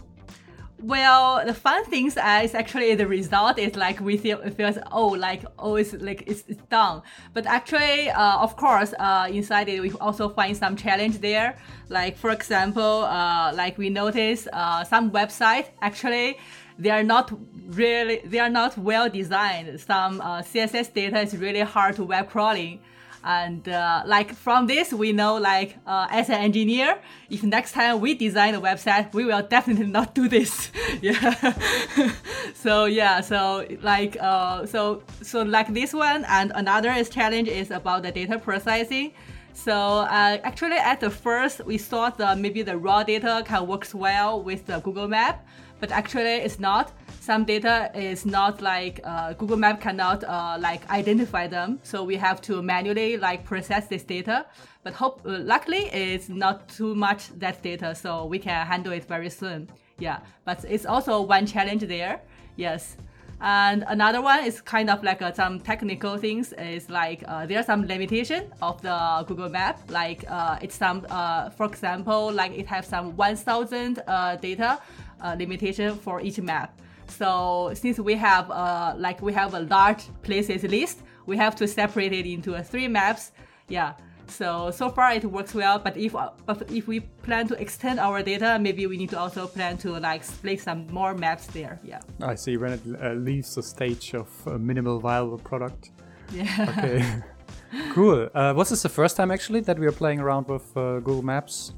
Well, 0.81 1.45
the 1.45 1.53
fun 1.53 1.83
things 1.85 2.13
is 2.13 2.55
actually 2.55 2.95
the 2.95 3.05
result 3.05 3.59
is 3.59 3.75
like 3.75 3.99
we 3.99 4.15
feel 4.15 4.39
it 4.39 4.53
feels 4.53 4.77
oh 4.93 5.07
like 5.07 5.43
oh 5.57 5.75
it's 5.75 5.91
like 5.93 6.23
it's, 6.25 6.45
it's 6.47 6.61
done. 6.69 7.01
But 7.33 7.45
actually, 7.45 8.09
uh, 8.11 8.37
of 8.37 8.55
course, 8.55 8.93
uh, 8.97 9.27
inside 9.29 9.67
it 9.67 9.81
we 9.81 9.91
also 9.99 10.29
find 10.29 10.55
some 10.55 10.77
challenge 10.77 11.19
there. 11.19 11.57
Like 11.89 12.15
for 12.15 12.29
example, 12.29 13.03
uh, 13.03 13.51
like 13.53 13.77
we 13.77 13.89
notice 13.89 14.47
uh, 14.53 14.85
some 14.85 15.11
website 15.11 15.65
actually 15.81 16.37
they 16.77 16.91
are 16.91 17.03
not 17.03 17.33
really 17.71 18.21
they 18.23 18.39
are 18.39 18.49
not 18.49 18.77
well 18.77 19.09
designed. 19.09 19.77
Some 19.81 20.21
uh, 20.21 20.41
CSS 20.41 20.93
data 20.93 21.19
is 21.19 21.35
really 21.35 21.59
hard 21.59 21.97
to 21.97 22.05
web 22.05 22.29
crawling 22.29 22.79
and 23.23 23.67
uh, 23.67 24.03
like 24.05 24.33
from 24.33 24.67
this 24.67 24.93
we 24.93 25.11
know 25.11 25.35
like 25.35 25.77
uh, 25.85 26.07
as 26.09 26.29
an 26.29 26.35
engineer 26.35 26.97
if 27.29 27.43
next 27.43 27.73
time 27.73 27.99
we 27.99 28.13
design 28.13 28.55
a 28.55 28.61
website 28.61 29.13
we 29.13 29.25
will 29.25 29.41
definitely 29.41 29.85
not 29.99 30.15
do 30.15 30.27
this. 30.27 30.71
Yeah. 31.01 31.53
So 32.55 32.85
yeah 32.85 33.21
so 33.21 33.65
like 33.81 34.17
uh, 34.19 34.65
so 34.65 35.03
so 35.21 35.43
like 35.43 35.73
this 35.73 35.93
one 35.93 36.25
and 36.25 36.51
another 36.55 36.91
is 36.91 37.09
challenge 37.09 37.47
is 37.47 37.71
about 37.71 38.03
the 38.03 38.11
data 38.11 38.37
processing. 38.39 39.13
So 39.53 39.73
uh, 39.73 40.39
actually 40.43 40.77
at 40.77 40.99
the 40.99 41.09
first 41.09 41.65
we 41.65 41.77
thought 41.77 42.17
that 42.17 42.37
maybe 42.37 42.61
the 42.63 42.77
raw 42.77 43.03
data 43.03 43.43
can 43.45 43.67
works 43.67 43.93
well 43.93 44.41
with 44.41 44.65
the 44.65 44.79
google 44.79 45.07
map 45.07 45.45
but 45.79 45.91
actually 45.91 46.35
it's 46.45 46.59
not 46.59 46.91
some 47.29 47.45
data 47.45 47.91
is 47.93 48.25
not 48.25 48.59
like 48.59 49.01
uh, 49.03 49.33
Google 49.33 49.57
Map 49.57 49.79
cannot 49.79 50.23
uh, 50.23 50.57
like 50.59 50.89
identify 50.89 51.45
them, 51.45 51.79
so 51.83 52.03
we 52.03 52.15
have 52.15 52.41
to 52.41 52.63
manually 52.63 53.17
like 53.17 53.45
process 53.45 53.87
this 53.87 54.03
data. 54.03 54.47
But 54.83 54.93
hope 54.93 55.21
luckily 55.23 55.91
it's 55.93 56.27
not 56.27 56.67
too 56.69 56.95
much 56.95 57.29
that 57.37 57.61
data, 57.61 57.93
so 57.93 58.25
we 58.25 58.39
can 58.39 58.65
handle 58.65 58.93
it 58.93 59.05
very 59.05 59.29
soon. 59.29 59.69
Yeah, 59.99 60.21
but 60.43 60.65
it's 60.67 60.87
also 60.87 61.21
one 61.21 61.45
challenge 61.45 61.83
there. 61.83 62.21
Yes. 62.55 62.97
And 63.41 63.85
another 63.87 64.21
one 64.21 64.43
is 64.43 64.59
kind 64.59 64.89
of 64.89 65.01
like 65.01 65.21
uh, 65.21 65.31
some 65.31 65.59
technical 65.59 66.17
things. 66.17 66.51
Is 66.53 66.89
like 66.89 67.23
uh, 67.27 67.45
there 67.45 67.59
are 67.59 67.63
some 67.63 67.85
limitation 67.85 68.51
of 68.61 68.81
the 68.81 69.23
Google 69.27 69.49
Map. 69.49 69.79
Like 69.89 70.25
uh, 70.27 70.57
it's 70.61 70.75
some, 70.75 71.05
uh, 71.09 71.49
for 71.51 71.67
example, 71.67 72.33
like 72.33 72.57
it 72.57 72.65
has 72.67 72.87
some 72.87 73.15
1,000 73.15 74.01
uh, 74.07 74.35
data 74.37 74.79
uh, 75.21 75.35
limitation 75.37 75.95
for 75.95 76.21
each 76.21 76.39
map. 76.39 76.79
So 77.07 77.71
since 77.73 77.99
we 77.99 78.15
have 78.15 78.49
uh, 78.51 78.93
like 78.97 79.21
we 79.21 79.33
have 79.33 79.53
a 79.53 79.61
large 79.61 80.03
places 80.21 80.63
list, 80.63 81.01
we 81.25 81.37
have 81.37 81.55
to 81.57 81.67
separate 81.67 82.13
it 82.13 82.25
into 82.25 82.55
uh, 82.55 82.63
three 82.63 82.87
maps. 82.87 83.31
Yeah. 83.67 83.93
So 84.27 84.69
so 84.71 84.89
far 84.89 85.13
it 85.13 85.25
works 85.25 85.55
well, 85.55 85.79
but 85.79 85.97
if 85.97 86.15
uh, 86.15 86.29
but 86.45 86.71
if 86.71 86.87
we 86.87 86.99
plan 86.99 87.47
to 87.47 87.55
extend 87.59 87.99
our 87.99 88.21
data, 88.21 88.59
maybe 88.61 88.85
we 88.85 88.97
need 88.97 89.09
to 89.09 89.19
also 89.19 89.47
plan 89.47 89.77
to 89.79 89.99
like 89.99 90.23
split 90.23 90.61
some 90.61 90.85
more 90.91 91.15
maps 91.15 91.47
there. 91.47 91.79
Yeah. 91.83 91.99
I 92.21 92.35
see 92.35 92.57
when 92.57 92.73
it 92.73 92.81
uh, 93.01 93.13
leaves 93.13 93.55
the 93.55 93.63
stage 93.63 94.13
of 94.13 94.29
a 94.45 94.59
minimal 94.59 94.99
viable 94.99 95.39
product. 95.39 95.91
Yeah. 96.31 96.75
Okay. 96.77 97.03
cool. 97.93 98.29
Uh, 98.35 98.53
was 98.55 98.69
this 98.69 98.83
the 98.83 98.89
first 98.89 99.17
time 99.17 99.31
actually 99.31 99.61
that 99.61 99.79
we 99.79 99.87
are 99.87 99.91
playing 99.91 100.19
around 100.19 100.47
with 100.47 100.77
uh, 100.77 100.99
Google 100.99 101.23
Maps 101.23 101.73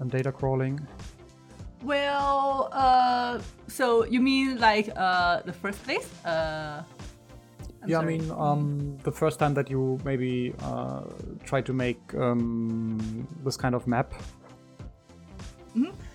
and 0.00 0.10
data 0.10 0.32
crawling? 0.32 0.86
Well, 1.82 2.68
uh, 2.72 3.40
so 3.68 4.04
you 4.04 4.20
mean 4.20 4.58
like 4.60 4.90
uh, 4.96 5.40
the 5.42 5.52
first 5.52 5.82
place? 5.84 6.08
Uh, 6.24 6.82
I'm 7.82 7.88
yeah, 7.88 8.00
sorry. 8.00 8.16
I 8.16 8.18
mean, 8.18 8.30
um, 8.32 8.98
the 9.02 9.12
first 9.12 9.38
time 9.38 9.54
that 9.54 9.70
you 9.70 9.98
maybe 10.04 10.52
uh, 10.60 11.04
try 11.44 11.62
to 11.62 11.72
make 11.72 12.00
um, 12.14 13.26
this 13.42 13.56
kind 13.56 13.74
of 13.74 13.86
map. 13.86 14.12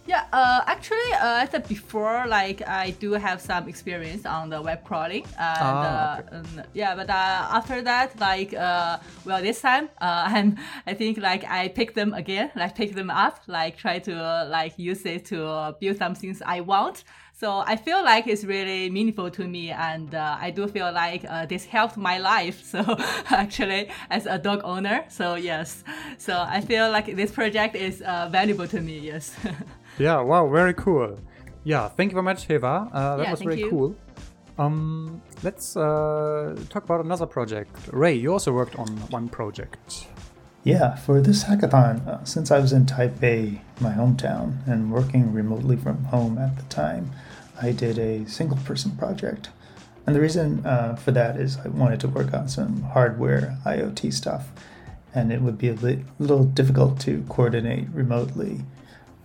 Yeah, 0.08 0.26
uh, 0.32 0.62
actually, 0.68 1.14
uh, 1.14 1.42
I 1.42 1.48
said 1.48 1.68
before, 1.68 2.26
like 2.28 2.62
I 2.68 2.92
do 2.92 3.14
have 3.14 3.42
some 3.42 3.68
experience 3.68 4.24
on 4.24 4.50
the 4.50 4.62
web 4.62 4.84
crawling, 4.84 5.24
and, 5.40 5.80
Ah, 5.82 6.18
uh, 6.18 6.22
and 6.32 6.64
yeah, 6.76 6.94
but 6.96 7.10
uh, 7.10 7.58
after 7.58 7.82
that, 7.82 8.20
like, 8.20 8.54
uh, 8.54 9.00
well, 9.26 9.42
this 9.42 9.62
time, 9.62 9.90
uh, 10.02 10.26
I'm, 10.28 10.58
I 10.86 10.94
think 10.94 11.18
like 11.18 11.44
I 11.46 11.70
pick 11.70 11.96
them 11.96 12.14
again, 12.14 12.52
like 12.56 12.76
pick 12.76 12.94
them 12.94 13.10
up, 13.10 13.40
like 13.48 13.78
try 13.78 13.98
to 14.00 14.14
uh, 14.14 14.48
like 14.48 14.78
use 14.78 15.04
it 15.08 15.26
to 15.26 15.44
uh, 15.48 15.72
build 15.72 15.98
some 15.98 16.14
things 16.14 16.40
I 16.46 16.62
want. 16.62 17.04
So 17.34 17.64
I 17.66 17.76
feel 17.76 18.04
like 18.04 18.28
it's 18.28 18.46
really 18.46 18.90
meaningful 18.92 19.32
to 19.32 19.48
me, 19.48 19.72
and 19.72 20.14
uh, 20.14 20.38
I 20.40 20.52
do 20.52 20.68
feel 20.68 20.92
like 20.94 21.26
uh, 21.28 21.48
this 21.48 21.66
helped 21.66 21.98
my 21.98 22.20
life. 22.20 22.62
So 22.72 22.82
actually, 23.32 23.90
as 24.12 24.28
a 24.28 24.38
dog 24.38 24.62
owner, 24.64 25.06
so 25.10 25.34
yes, 25.36 25.84
so 26.20 26.46
I 26.48 26.62
feel 26.62 26.92
like 26.92 27.16
this 27.16 27.32
project 27.32 27.76
is 27.76 28.02
uh, 28.04 28.30
valuable 28.32 28.68
to 28.68 28.82
me. 28.82 29.00
Yes. 29.00 29.36
Yeah, 29.98 30.22
wow, 30.22 30.48
very 30.50 30.74
cool. 30.74 31.20
Yeah, 31.64 31.88
thank 31.90 32.12
you 32.12 32.16
very 32.16 32.24
much, 32.24 32.46
Heva. 32.46 32.90
Uh, 32.94 33.18
that 33.18 33.24
Yeah, 33.24 33.32
was 33.32 33.42
very 33.42 33.60
you. 33.62 33.70
cool. 33.70 33.96
Um, 34.58 35.22
let's 35.44 35.76
uh, 35.76 36.56
talk 36.70 36.84
about 36.84 37.04
another 37.04 37.26
project. 37.26 37.76
Ray, 37.92 38.14
you 38.14 38.32
also 38.32 38.54
worked 38.54 38.76
on 38.78 38.88
one 39.10 39.28
project. 39.30 40.08
Yeah, 40.64 40.96
for 40.96 41.22
this 41.22 41.44
hackathon, 41.44 42.06
uh, 42.08 42.24
since 42.24 42.52
I 42.52 42.60
was 42.60 42.72
in 42.74 42.86
Taipei, 42.86 43.60
my 43.82 43.92
hometown, 43.94 44.66
and 44.68 44.92
working 44.92 45.32
remotely 45.34 45.76
from 45.76 46.04
home 46.06 46.38
at 46.38 46.56
the 46.58 46.64
time, 46.64 47.12
I 47.62 47.72
did 47.72 48.00
a 48.00 48.28
single 48.28 48.58
person 48.58 48.92
project. 48.98 49.50
And 50.08 50.16
the 50.16 50.22
reason 50.22 50.66
uh, 50.66 50.96
for 50.96 51.12
that 51.12 51.38
is 51.38 51.58
I 51.58 51.68
wanted 51.68 52.00
to 52.02 52.08
work 52.08 52.34
on 52.34 52.48
some 52.48 52.82
hardware 52.84 53.58
IoT 53.66 54.14
stuff, 54.14 54.50
and 55.14 55.32
it 55.32 55.42
would 55.42 55.58
be 55.58 55.70
a 55.70 55.74
li- 55.74 56.04
little 56.20 56.44
difficult 56.46 57.00
to 57.02 57.24
coordinate 57.30 57.88
remotely. 57.94 58.62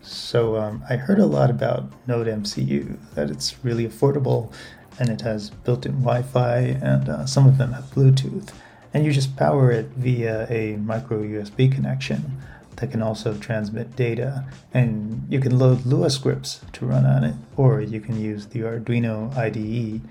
So 0.02 0.56
um, 0.56 0.82
I 0.88 0.96
heard 0.96 1.18
a 1.18 1.26
lot 1.26 1.50
about 1.50 1.90
Node 2.06 2.26
MCU, 2.26 2.96
that 3.14 3.30
it's 3.30 3.62
really 3.64 3.86
affordable 3.86 4.52
and 4.98 5.08
it 5.08 5.22
has 5.22 5.50
built 5.50 5.86
in 5.86 5.92
Wi 6.02 6.22
Fi, 6.22 6.58
and 6.58 7.08
uh, 7.08 7.26
some 7.26 7.46
of 7.46 7.56
them 7.56 7.72
have 7.72 7.84
Bluetooth. 7.94 8.52
And 8.92 9.04
you 9.04 9.12
just 9.12 9.34
power 9.36 9.70
it 9.70 9.86
via 9.96 10.46
a 10.50 10.76
micro 10.76 11.22
USB 11.22 11.72
connection 11.72 12.38
that 12.76 12.90
can 12.90 13.00
also 13.00 13.36
transmit 13.38 13.96
data. 13.96 14.44
And 14.74 15.26
you 15.30 15.40
can 15.40 15.58
load 15.58 15.86
Lua 15.86 16.10
scripts 16.10 16.60
to 16.72 16.84
run 16.84 17.06
on 17.06 17.24
it, 17.24 17.34
or 17.56 17.80
you 17.80 18.00
can 18.00 18.20
use 18.20 18.46
the 18.48 18.60
Arduino 18.60 19.34
IDE 19.36 20.02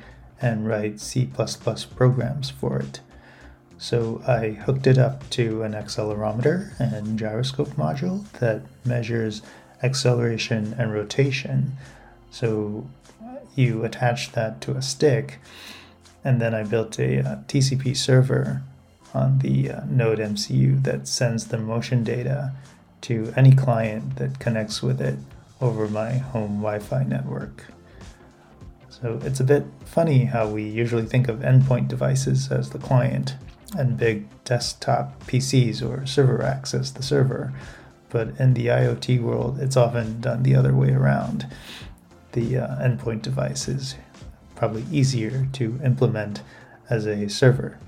and 0.41 0.67
write 0.67 0.99
C 0.99 1.29
programs 1.95 2.49
for 2.49 2.79
it. 2.79 3.01
So 3.77 4.21
I 4.27 4.49
hooked 4.49 4.87
it 4.87 4.97
up 4.97 5.29
to 5.31 5.63
an 5.63 5.73
accelerometer 5.73 6.77
and 6.79 7.17
gyroscope 7.17 7.69
module 7.69 8.29
that 8.39 8.61
measures 8.85 9.41
acceleration 9.81 10.75
and 10.77 10.93
rotation. 10.93 11.73
So 12.31 12.87
you 13.55 13.83
attach 13.83 14.31
that 14.33 14.61
to 14.61 14.75
a 14.75 14.81
stick, 14.81 15.39
and 16.23 16.41
then 16.41 16.53
I 16.53 16.63
built 16.63 16.99
a, 16.99 17.19
uh 17.19 17.35
TCP 17.47 17.95
server 17.95 18.61
on 19.13 19.39
the 19.39 19.71
uh, 19.71 19.81
Node 19.85 20.19
MCU 20.19 20.83
that 20.83 21.07
sends 21.07 21.47
the 21.47 21.57
motion 21.57 22.03
data 22.03 22.53
to 23.01 23.33
any 23.35 23.51
client 23.51 24.17
that 24.17 24.39
connects 24.39 24.83
with 24.83 25.01
it 25.01 25.17
over 25.61 25.87
my 25.87 26.13
home 26.13 26.57
Wi 26.57 26.79
Fi 26.79 27.03
network. 27.03 27.65
So 28.89 29.19
it's 29.23 29.39
a 29.39 29.45
bit 29.45 29.65
funny 29.85 30.25
how 30.25 30.47
we 30.47 30.63
usually 30.63 31.05
think 31.05 31.27
of 31.27 31.39
endpoint 31.39 31.87
devices 31.87 32.51
as 32.51 32.69
the 32.69 32.79
client 32.79 33.35
and 33.77 33.97
big 33.97 34.27
desktop 34.43 35.23
PCs 35.25 35.81
or 35.87 36.05
server 36.05 36.37
racks 36.37 36.73
as 36.73 36.93
the 36.93 37.03
server. 37.03 37.53
But 38.09 38.39
in 38.39 38.53
the 38.53 38.67
IoT 38.67 39.21
world, 39.21 39.59
it's 39.59 39.77
often 39.77 40.21
done 40.21 40.43
the 40.43 40.55
other 40.55 40.73
way 40.73 40.91
around. 40.91 41.47
The 42.31 42.57
uh, 42.57 42.67
endpoint 42.77 43.21
device 43.21 43.67
is 43.67 43.95
probably 44.55 44.85
easier 44.91 45.47
to 45.53 45.79
implement 45.83 46.41
as 46.89 47.05
a 47.05 47.29
server. 47.29 47.79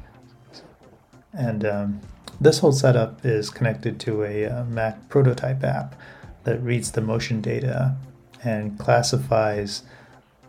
And 1.34 1.66
um, 1.66 2.02
this 2.40 2.60
whole 2.60 2.72
setup 2.72 3.26
is 3.26 3.50
connected 3.50 4.00
to 4.02 4.24
a 4.24 4.46
uh, 4.46 4.64
Mac 4.66 5.10
prototype 5.10 5.64
app 5.64 5.96
that 6.44 6.62
reads 6.62 6.92
the 6.92 7.02
motion 7.02 7.42
data 7.42 7.96
and 8.44 8.78
classifies 8.80 9.84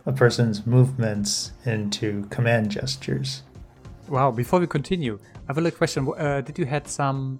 a 0.05 0.11
person's 0.11 0.65
movements 0.65 1.51
into 1.65 2.25
command 2.29 2.71
gestures. 2.71 3.43
Wow, 4.07 4.31
before 4.31 4.59
we 4.59 4.67
continue, 4.67 5.19
I 5.35 5.39
have 5.47 5.57
a 5.57 5.61
little 5.61 5.77
question. 5.77 6.11
Uh, 6.17 6.41
did 6.41 6.59
you 6.59 6.65
had 6.65 6.87
some 6.87 7.39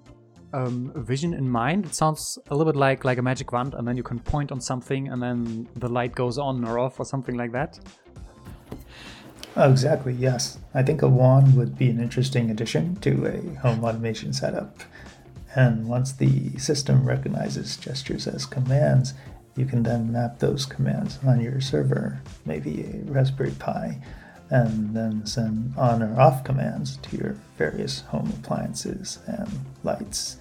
um, 0.54 0.92
vision 0.94 1.34
in 1.34 1.48
mind? 1.48 1.86
It 1.86 1.94
sounds 1.94 2.38
a 2.48 2.56
little 2.56 2.72
bit 2.72 2.78
like 2.78 3.04
like 3.04 3.18
a 3.18 3.22
magic 3.22 3.52
wand, 3.52 3.74
and 3.74 3.86
then 3.86 3.96
you 3.96 4.02
can 4.02 4.20
point 4.20 4.52
on 4.52 4.60
something, 4.60 5.08
and 5.08 5.22
then 5.22 5.68
the 5.76 5.88
light 5.88 6.14
goes 6.14 6.38
on 6.38 6.64
or 6.64 6.78
off, 6.78 7.00
or 7.00 7.04
something 7.04 7.36
like 7.36 7.52
that. 7.52 7.78
Oh, 9.56 9.70
exactly. 9.70 10.12
Yes, 10.12 10.58
I 10.74 10.82
think 10.82 11.02
a 11.02 11.08
wand 11.08 11.56
would 11.56 11.78
be 11.78 11.88
an 11.90 12.00
interesting 12.00 12.50
addition 12.50 12.96
to 12.96 13.26
a 13.26 13.60
home 13.60 13.84
automation 13.84 14.32
setup. 14.32 14.80
And 15.54 15.86
once 15.86 16.12
the 16.12 16.58
system 16.58 17.04
recognizes 17.04 17.76
gestures 17.76 18.26
as 18.26 18.46
commands, 18.46 19.14
you 19.56 19.66
can 19.66 19.84
then 19.84 20.10
map 20.10 20.40
those 20.40 20.66
commands 20.66 21.20
on 21.24 21.40
your 21.40 21.60
server, 21.60 22.20
maybe 22.44 22.82
a 22.82 23.12
Raspberry 23.12 23.52
Pi, 23.52 24.00
and 24.54 24.94
then 24.94 25.26
send 25.26 25.74
on 25.76 26.00
or 26.00 26.20
off 26.20 26.44
commands 26.44 26.96
to 26.98 27.16
your 27.16 27.36
various 27.58 28.02
home 28.02 28.32
appliances 28.38 29.18
and 29.26 29.48
lights. 29.82 30.36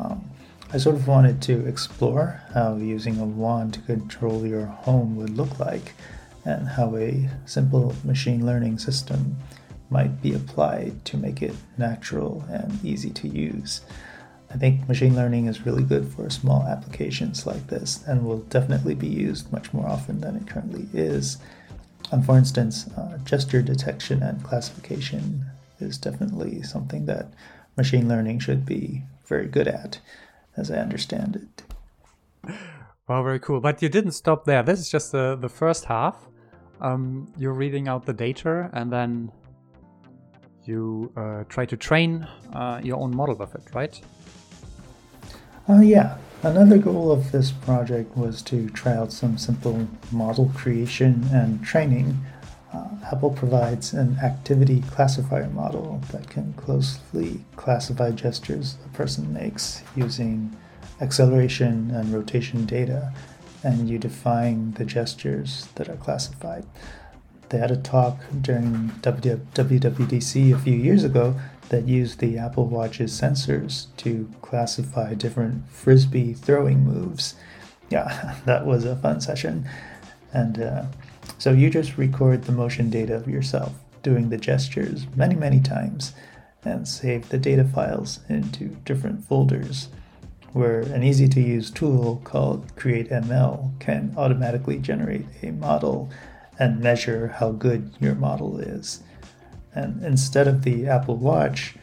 Um, 0.00 0.28
I 0.72 0.78
sort 0.78 0.96
of 0.96 1.06
wanted 1.06 1.40
to 1.42 1.64
explore 1.64 2.42
how 2.52 2.74
using 2.74 3.20
a 3.20 3.24
wand 3.24 3.74
to 3.74 3.80
control 3.82 4.44
your 4.44 4.66
home 4.66 5.14
would 5.16 5.36
look 5.36 5.60
like 5.60 5.94
and 6.44 6.66
how 6.66 6.96
a 6.96 7.30
simple 7.46 7.94
machine 8.02 8.44
learning 8.44 8.78
system 8.78 9.36
might 9.88 10.20
be 10.20 10.34
applied 10.34 11.04
to 11.04 11.16
make 11.16 11.40
it 11.40 11.54
natural 11.78 12.44
and 12.50 12.84
easy 12.84 13.10
to 13.10 13.28
use. 13.28 13.82
I 14.50 14.56
think 14.56 14.88
machine 14.88 15.14
learning 15.14 15.46
is 15.46 15.64
really 15.64 15.84
good 15.84 16.08
for 16.08 16.28
small 16.28 16.64
applications 16.64 17.46
like 17.46 17.68
this 17.68 18.02
and 18.08 18.26
will 18.26 18.38
definitely 18.38 18.96
be 18.96 19.06
used 19.06 19.52
much 19.52 19.72
more 19.72 19.86
often 19.86 20.20
than 20.20 20.34
it 20.34 20.48
currently 20.48 20.88
is. 20.92 21.38
For 22.24 22.38
instance, 22.38 22.86
uh, 22.96 23.18
gesture 23.24 23.62
detection 23.62 24.22
and 24.22 24.42
classification 24.42 25.44
is 25.80 25.98
definitely 25.98 26.62
something 26.62 27.06
that 27.06 27.28
machine 27.76 28.08
learning 28.08 28.40
should 28.40 28.64
be 28.64 29.02
very 29.26 29.46
good 29.46 29.68
at, 29.68 30.00
as 30.56 30.70
I 30.70 30.78
understand 30.78 31.36
it. 31.36 32.54
Well, 33.08 33.22
very 33.22 33.40
cool. 33.40 33.60
But 33.60 33.80
you 33.82 33.88
didn't 33.88 34.12
stop 34.12 34.44
there. 34.44 34.62
This 34.62 34.80
is 34.80 34.90
just 34.90 35.12
the, 35.12 35.36
the 35.36 35.48
first 35.48 35.84
half. 35.84 36.16
Um, 36.80 37.32
you're 37.38 37.54
reading 37.54 37.88
out 37.88 38.06
the 38.06 38.12
data 38.12 38.70
and 38.72 38.92
then 38.92 39.32
you 40.64 41.10
uh, 41.16 41.44
try 41.48 41.64
to 41.66 41.76
train 41.76 42.26
uh, 42.52 42.80
your 42.84 42.98
own 42.98 43.16
model 43.16 43.34
with 43.34 43.54
it, 43.54 43.62
right? 43.74 44.00
Uh, 45.68 45.80
yeah, 45.80 46.16
another 46.42 46.78
goal 46.78 47.12
of 47.12 47.30
this 47.30 47.52
project 47.52 48.16
was 48.16 48.40
to 48.40 48.70
try 48.70 48.94
out 48.94 49.12
some 49.12 49.36
simple 49.36 49.86
model 50.10 50.50
creation 50.54 51.28
and 51.30 51.62
training. 51.62 52.16
Uh, 52.72 52.88
Apple 53.12 53.30
provides 53.30 53.92
an 53.92 54.16
activity 54.22 54.82
classifier 54.90 55.50
model 55.50 56.00
that 56.10 56.30
can 56.30 56.54
closely 56.54 57.44
classify 57.56 58.10
gestures 58.10 58.78
a 58.86 58.96
person 58.96 59.30
makes 59.34 59.82
using 59.94 60.56
acceleration 61.02 61.90
and 61.90 62.14
rotation 62.14 62.64
data, 62.64 63.12
and 63.62 63.90
you 63.90 63.98
define 63.98 64.72
the 64.72 64.86
gestures 64.86 65.68
that 65.74 65.90
are 65.90 65.96
classified. 65.96 66.64
They 67.48 67.58
had 67.58 67.70
a 67.70 67.76
talk 67.76 68.18
during 68.40 68.90
WWDC 69.00 70.54
a 70.54 70.58
few 70.58 70.74
years 70.74 71.04
ago 71.04 71.34
that 71.70 71.86
used 71.86 72.18
the 72.18 72.38
Apple 72.38 72.66
Watch's 72.66 73.18
sensors 73.18 73.86
to 73.98 74.30
classify 74.42 75.14
different 75.14 75.68
frisbee 75.68 76.34
throwing 76.34 76.84
moves. 76.84 77.34
Yeah, 77.90 78.36
that 78.44 78.66
was 78.66 78.84
a 78.84 78.96
fun 78.96 79.20
session. 79.20 79.68
And 80.32 80.60
uh, 80.60 80.84
so 81.38 81.52
you 81.52 81.70
just 81.70 81.96
record 81.96 82.44
the 82.44 82.52
motion 82.52 82.90
data 82.90 83.14
of 83.14 83.28
yourself 83.28 83.72
doing 84.02 84.28
the 84.28 84.38
gestures 84.38 85.06
many, 85.16 85.34
many 85.34 85.60
times 85.60 86.12
and 86.64 86.86
save 86.86 87.28
the 87.28 87.38
data 87.38 87.64
files 87.64 88.20
into 88.28 88.68
different 88.84 89.24
folders 89.24 89.88
where 90.52 90.80
an 90.80 91.02
easy 91.02 91.28
to 91.28 91.40
use 91.40 91.70
tool 91.70 92.20
called 92.24 92.74
CreateML 92.76 93.78
can 93.80 94.14
automatically 94.16 94.78
generate 94.78 95.24
a 95.42 95.50
model 95.50 96.10
and 96.58 96.80
measure 96.80 97.28
how 97.38 97.52
good 97.52 97.92
your 98.00 98.14
model 98.14 98.58
is. 98.58 99.02
And 99.74 100.02
instead 100.02 100.48
of 100.48 100.62
the 100.62 100.86
Apple 100.86 101.16
Watch, 101.16 101.74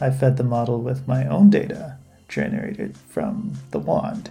I 0.00 0.10
fed 0.10 0.36
the 0.36 0.44
model 0.44 0.80
with 0.80 1.06
my 1.06 1.26
own 1.26 1.50
data 1.50 1.98
generated 2.28 2.96
from 2.96 3.54
the 3.70 3.78
wand. 3.78 4.30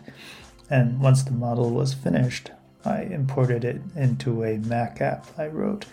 And 0.70 1.00
once 1.00 1.24
the 1.24 1.32
model 1.32 1.70
was 1.70 1.94
finished, 1.94 2.52
I 2.84 3.02
imported 3.02 3.64
it 3.64 3.82
into 3.96 4.44
a 4.44 4.58
Mac 4.58 5.02
app 5.02 5.28
I 5.38 5.48
wrote 5.48 5.86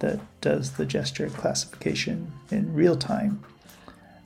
that 0.00 0.20
does 0.40 0.72
the 0.72 0.86
gesture 0.86 1.28
classification 1.28 2.32
in 2.50 2.74
real 2.74 2.96
time. 2.96 3.44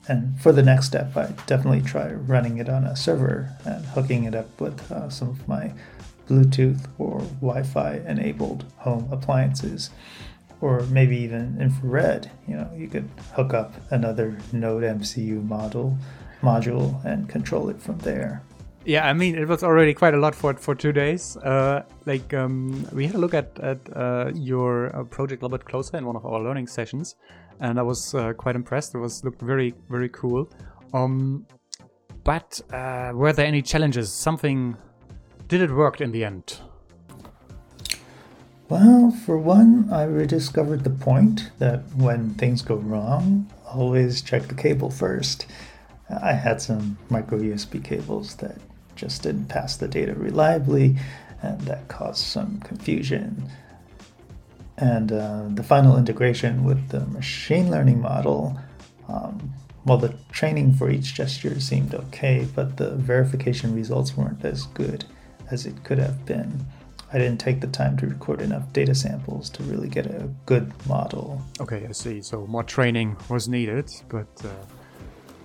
And 0.07 0.39
for 0.39 0.51
the 0.51 0.63
next 0.63 0.87
step, 0.87 1.17
I 1.17 1.33
definitely 1.47 1.81
try 1.81 2.11
running 2.11 2.57
it 2.57 2.69
on 2.69 2.83
a 2.83 2.95
server 2.95 3.51
and 3.65 3.85
hooking 3.85 4.23
it 4.23 4.35
up 4.35 4.61
with 4.61 4.91
uh, 4.91 5.09
some 5.09 5.29
of 5.29 5.47
my 5.47 5.73
Bluetooth 6.27 6.87
or 6.97 7.19
Wi 7.41 7.63
Fi 7.63 8.01
enabled 8.07 8.65
home 8.77 9.07
appliances 9.11 9.89
or 10.61 10.81
maybe 10.83 11.17
even 11.17 11.57
infrared. 11.59 12.31
You 12.47 12.55
know, 12.57 12.71
you 12.75 12.87
could 12.87 13.09
hook 13.33 13.53
up 13.53 13.73
another 13.91 14.37
Node 14.51 14.83
MCU 14.83 15.47
model 15.47 15.97
module 16.41 17.03
and 17.05 17.27
control 17.29 17.69
it 17.69 17.81
from 17.81 17.97
there. 17.99 18.41
Yeah, 18.85 19.07
I 19.07 19.13
mean, 19.13 19.35
it 19.35 19.47
was 19.47 19.63
already 19.63 19.93
quite 19.95 20.13
a 20.13 20.17
lot 20.17 20.35
for 20.35 20.53
for 20.53 20.75
two 20.75 20.91
days. 20.91 21.37
Uh, 21.37 21.83
like, 22.05 22.33
um, 22.33 22.87
we 22.93 23.07
had 23.07 23.15
a 23.15 23.17
look 23.17 23.33
at 23.33 23.59
at 23.59 23.79
uh, 23.95 24.31
your 24.35 24.95
uh, 24.95 25.03
project 25.05 25.41
a 25.41 25.45
little 25.45 25.57
bit 25.57 25.65
closer 25.65 25.97
in 25.97 26.05
one 26.05 26.15
of 26.15 26.23
our 26.25 26.39
learning 26.39 26.67
sessions, 26.67 27.15
and 27.59 27.79
I 27.79 27.81
was 27.81 28.13
uh, 28.13 28.33
quite 28.33 28.55
impressed. 28.55 28.93
It 28.93 28.99
was 28.99 29.23
looked 29.23 29.41
very 29.41 29.73
very 29.89 30.09
cool. 30.09 30.47
Um, 30.93 31.47
but 32.23 32.61
uh, 32.71 33.11
were 33.13 33.33
there 33.33 33.47
any 33.47 33.63
challenges? 33.63 34.11
Something 34.11 34.77
did 35.47 35.61
it 35.61 35.71
work 35.71 36.01
in 36.01 36.11
the 36.11 36.23
end? 36.23 36.59
Well, 38.67 39.11
for 39.11 39.37
one, 39.37 39.89
I 39.91 40.03
rediscovered 40.03 40.83
the 40.83 40.89
point 40.89 41.51
that 41.59 41.83
when 41.95 42.33
things 42.33 42.63
go 42.63 42.75
wrong, 42.75 43.51
always 43.71 44.23
check 44.23 44.47
the 44.47 44.55
cable 44.55 44.89
first. 44.89 45.45
I 46.09 46.33
had 46.33 46.61
some 46.61 46.97
micro 47.09 47.37
USB 47.37 47.83
cables 47.83 48.35
that 48.37 48.57
just 48.95 49.21
didn't 49.21 49.49
pass 49.49 49.77
the 49.77 49.87
data 49.87 50.15
reliably, 50.15 50.97
and 51.43 51.61
that 51.61 51.87
caused 51.89 52.25
some 52.25 52.59
confusion. 52.61 53.51
And 54.77 55.11
uh, 55.11 55.45
the 55.49 55.63
final 55.63 55.95
integration 55.95 56.63
with 56.63 56.89
the 56.89 57.01
machine 57.07 57.69
learning 57.69 58.01
model, 58.01 58.59
um, 59.07 59.53
well, 59.85 59.97
the 59.99 60.15
training 60.31 60.73
for 60.73 60.89
each 60.89 61.13
gesture 61.13 61.59
seemed 61.59 61.93
okay, 61.93 62.47
but 62.55 62.77
the 62.77 62.95
verification 62.95 63.75
results 63.75 64.17
weren't 64.17 64.43
as 64.43 64.63
good 64.67 65.05
as 65.51 65.65
it 65.65 65.83
could 65.83 65.97
have 65.97 66.25
been. 66.25 66.65
I 67.13 67.17
didn't 67.17 67.39
take 67.39 67.61
the 67.61 67.67
time 67.67 67.97
to 67.97 68.07
record 68.07 68.41
enough 68.41 68.73
data 68.73 68.95
samples 68.95 69.49
to 69.51 69.63
really 69.63 69.87
get 69.87 70.05
a 70.05 70.29
good 70.45 70.73
model. 70.87 71.41
Okay, 71.61 71.85
I 71.87 71.91
see. 71.91 72.21
So 72.21 72.45
more 72.47 72.63
training 72.63 73.15
was 73.29 73.47
needed, 73.47 73.89
but. 74.09 74.27
Uh... 74.43 74.49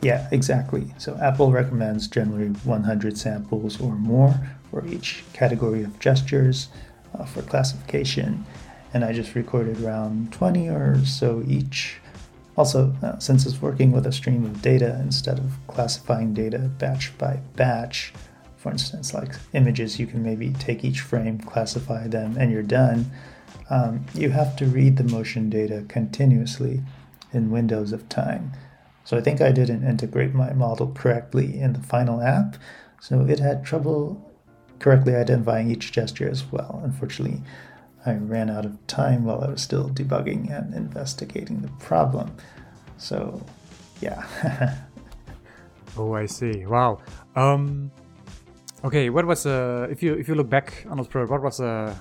Yeah, 0.02 0.28
exactly. 0.32 0.92
So 0.98 1.16
Apple 1.20 1.52
recommends 1.52 2.08
generally 2.08 2.48
100 2.48 3.18
samples 3.18 3.80
or 3.80 3.94
more 3.94 4.34
for 4.70 4.86
each 4.86 5.24
category 5.32 5.82
of 5.82 5.98
gestures 6.00 6.68
uh, 7.16 7.24
for 7.24 7.42
classification, 7.42 8.46
and 8.94 9.04
I 9.04 9.12
just 9.12 9.34
recorded 9.34 9.82
around 9.82 10.32
20 10.32 10.68
or 10.68 11.04
so 11.04 11.44
each. 11.46 11.98
Also, 12.56 12.94
uh, 13.02 13.18
since 13.18 13.46
it's 13.46 13.62
working 13.62 13.92
with 13.92 14.06
a 14.06 14.12
stream 14.12 14.44
of 14.44 14.60
data 14.60 14.98
instead 15.00 15.38
of 15.38 15.52
classifying 15.68 16.34
data 16.34 16.58
batch 16.58 17.16
by 17.16 17.40
batch, 17.56 18.12
for 18.60 18.70
instance, 18.70 19.14
like 19.14 19.32
images, 19.54 19.98
you 19.98 20.06
can 20.06 20.22
maybe 20.22 20.50
take 20.52 20.84
each 20.84 21.00
frame, 21.00 21.38
classify 21.38 22.06
them, 22.06 22.36
and 22.38 22.52
you're 22.52 22.62
done. 22.62 23.10
Um, 23.70 24.04
you 24.12 24.28
have 24.30 24.54
to 24.56 24.66
read 24.66 24.98
the 24.98 25.04
motion 25.04 25.48
data 25.48 25.86
continuously 25.88 26.82
in 27.32 27.50
windows 27.50 27.92
of 27.92 28.06
time. 28.10 28.52
So 29.04 29.16
I 29.16 29.22
think 29.22 29.40
I 29.40 29.50
didn't 29.50 29.88
integrate 29.88 30.34
my 30.34 30.52
model 30.52 30.92
correctly 30.92 31.58
in 31.58 31.72
the 31.72 31.80
final 31.80 32.20
app, 32.20 32.56
so 33.00 33.22
it 33.22 33.38
had 33.38 33.64
trouble 33.64 34.30
correctly 34.78 35.14
identifying 35.14 35.70
each 35.70 35.90
gesture 35.90 36.28
as 36.28 36.44
well, 36.52 36.82
unfortunately. 36.84 37.42
I 38.04 38.12
ran 38.12 38.50
out 38.50 38.66
of 38.66 38.86
time 38.86 39.24
while 39.24 39.42
I 39.42 39.48
was 39.48 39.62
still 39.62 39.88
debugging 39.88 40.54
and 40.54 40.74
investigating 40.74 41.62
the 41.62 41.68
problem. 41.84 42.34
So, 42.98 43.42
yeah. 44.02 44.76
oh, 45.96 46.12
I 46.12 46.26
see. 46.26 46.66
Wow. 46.66 47.00
Um, 47.36 47.90
okay, 48.84 49.10
what 49.10 49.26
was 49.26 49.46
uh, 49.46 49.86
if 49.90 50.02
you 50.02 50.14
if 50.14 50.28
you 50.28 50.34
look 50.34 50.48
back 50.48 50.84
on 50.88 50.98
this 50.98 51.06
project, 51.06 51.30
what 51.30 51.42
was 51.42 51.60
uh, 51.60 51.94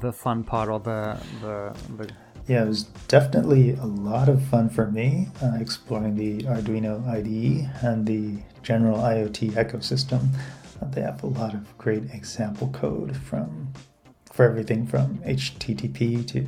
the 0.00 0.12
fun 0.12 0.44
part 0.44 0.68
or 0.68 0.80
the 0.80 1.18
the, 1.40 1.76
the 1.96 2.10
yeah, 2.46 2.64
it 2.64 2.68
was 2.68 2.84
definitely 3.08 3.74
a 3.74 3.84
lot 3.84 4.28
of 4.28 4.42
fun 4.42 4.70
for 4.70 4.90
me 4.90 5.28
uh, 5.42 5.58
exploring 5.60 6.16
the 6.16 6.44
Arduino 6.44 7.06
IDE 7.06 7.68
and 7.82 8.06
the 8.06 8.42
general 8.62 8.98
IoT 8.98 9.52
ecosystem. 9.52 10.28
Uh, 10.80 10.86
they 10.88 11.02
have 11.02 11.22
a 11.22 11.26
lot 11.26 11.52
of 11.52 11.76
great 11.76 12.04
example 12.14 12.68
code 12.68 13.16
from 13.16 13.72
for 14.32 14.44
everything 14.44 14.86
from 14.86 15.18
HTTP 15.18 16.26
to 16.28 16.42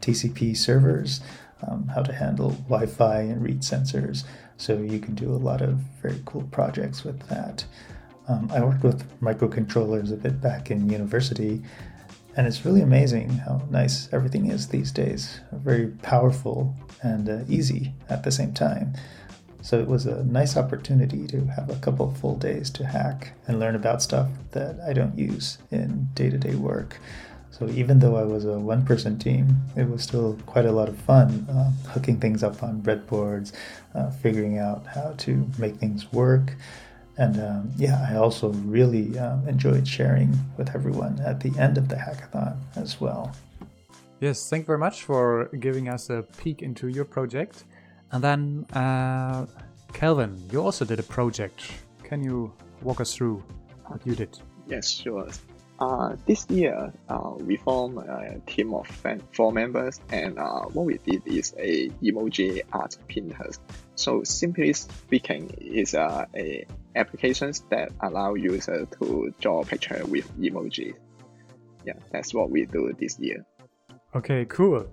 TCP 0.00 0.56
servers, 0.56 1.20
um, 1.68 1.88
how 1.88 2.02
to 2.02 2.12
handle 2.12 2.50
Wi-Fi 2.68 3.20
and 3.20 3.42
read 3.42 3.60
sensors. 3.60 4.24
So 4.56 4.78
you 4.78 4.98
can 4.98 5.14
do 5.14 5.30
a 5.30 5.36
lot 5.36 5.60
of 5.60 5.74
very 6.00 6.20
cool 6.24 6.44
projects 6.50 7.04
with 7.04 7.28
that. 7.28 7.64
Um, 8.28 8.50
I 8.52 8.60
worked 8.60 8.84
with 8.84 9.20
microcontrollers 9.20 10.12
a 10.12 10.16
bit 10.16 10.40
back 10.40 10.70
in 10.70 10.88
university, 10.88 11.62
and 12.36 12.46
it's 12.46 12.64
really 12.64 12.82
amazing 12.82 13.30
how 13.30 13.62
nice 13.70 14.08
everything 14.12 14.50
is 14.50 14.68
these 14.68 14.92
days. 14.92 15.40
Very 15.52 15.88
powerful 15.88 16.74
and 17.02 17.28
uh, 17.28 17.40
easy 17.48 17.92
at 18.08 18.22
the 18.22 18.30
same 18.30 18.52
time. 18.52 18.94
So 19.60 19.78
it 19.78 19.86
was 19.86 20.06
a 20.06 20.24
nice 20.24 20.56
opportunity 20.56 21.26
to 21.28 21.44
have 21.46 21.70
a 21.70 21.76
couple 21.76 22.12
full 22.14 22.36
days 22.36 22.68
to 22.70 22.84
hack 22.84 23.32
and 23.46 23.60
learn 23.60 23.76
about 23.76 24.02
stuff 24.02 24.28
that 24.50 24.80
I 24.80 24.92
don't 24.92 25.16
use 25.16 25.58
in 25.70 26.08
day 26.14 26.30
to 26.30 26.38
day 26.38 26.56
work. 26.56 26.98
So 27.52 27.68
even 27.68 27.98
though 27.98 28.16
I 28.16 28.24
was 28.24 28.44
a 28.44 28.58
one 28.58 28.84
person 28.84 29.18
team, 29.18 29.56
it 29.76 29.88
was 29.88 30.02
still 30.02 30.38
quite 30.46 30.64
a 30.64 30.72
lot 30.72 30.88
of 30.88 30.96
fun 30.98 31.46
uh, 31.50 31.70
hooking 31.90 32.18
things 32.18 32.42
up 32.42 32.62
on 32.62 32.82
breadboards, 32.82 33.52
uh, 33.94 34.10
figuring 34.10 34.58
out 34.58 34.86
how 34.86 35.14
to 35.18 35.46
make 35.58 35.76
things 35.76 36.12
work. 36.12 36.56
And 37.18 37.38
um, 37.40 37.70
yeah, 37.76 38.06
I 38.08 38.16
also 38.16 38.48
really 38.64 39.18
um, 39.18 39.46
enjoyed 39.46 39.86
sharing 39.86 40.32
with 40.56 40.74
everyone 40.74 41.20
at 41.20 41.40
the 41.40 41.52
end 41.58 41.76
of 41.76 41.88
the 41.88 41.96
hackathon 41.96 42.56
as 42.76 43.00
well. 43.00 43.34
Yes, 44.20 44.48
thank 44.48 44.62
you 44.62 44.66
very 44.66 44.78
much 44.78 45.02
for 45.02 45.50
giving 45.60 45.88
us 45.88 46.08
a 46.08 46.22
peek 46.38 46.62
into 46.62 46.88
your 46.88 47.04
project. 47.04 47.64
And 48.12 48.22
then, 48.22 48.66
uh, 48.72 49.46
Kelvin, 49.92 50.40
you 50.50 50.62
also 50.62 50.84
did 50.84 51.00
a 51.00 51.02
project. 51.02 51.70
Can 52.04 52.22
you 52.22 52.52
walk 52.82 53.00
us 53.00 53.14
through 53.14 53.42
what 53.86 54.06
you 54.06 54.14
did? 54.14 54.38
Yes, 54.68 54.90
sure. 54.90 55.28
Uh, 55.80 56.14
this 56.26 56.48
year, 56.48 56.92
uh, 57.08 57.32
we 57.38 57.56
formed 57.56 57.98
a 57.98 58.40
team 58.46 58.72
of 58.72 58.86
four 59.32 59.52
members, 59.52 60.00
and 60.10 60.38
uh, 60.38 60.62
what 60.66 60.86
we 60.86 60.98
did 60.98 61.26
is 61.26 61.52
a 61.58 61.88
emoji 62.02 62.62
art 62.72 62.96
printers. 63.08 63.58
So 63.96 64.22
simply 64.22 64.72
speaking, 64.74 65.52
it's 65.58 65.94
uh, 65.94 66.26
a 66.36 66.64
applications 66.96 67.60
that 67.70 67.92
allow 68.00 68.34
users 68.34 68.86
to 69.00 69.34
draw 69.40 69.62
a 69.62 69.64
picture 69.64 70.02
with 70.06 70.30
emojis. 70.38 70.94
Yeah, 71.84 71.94
that's 72.12 72.32
what 72.32 72.50
we 72.50 72.66
do 72.66 72.92
this 72.98 73.18
year. 73.18 73.44
Okay, 74.14 74.44
cool. 74.44 74.86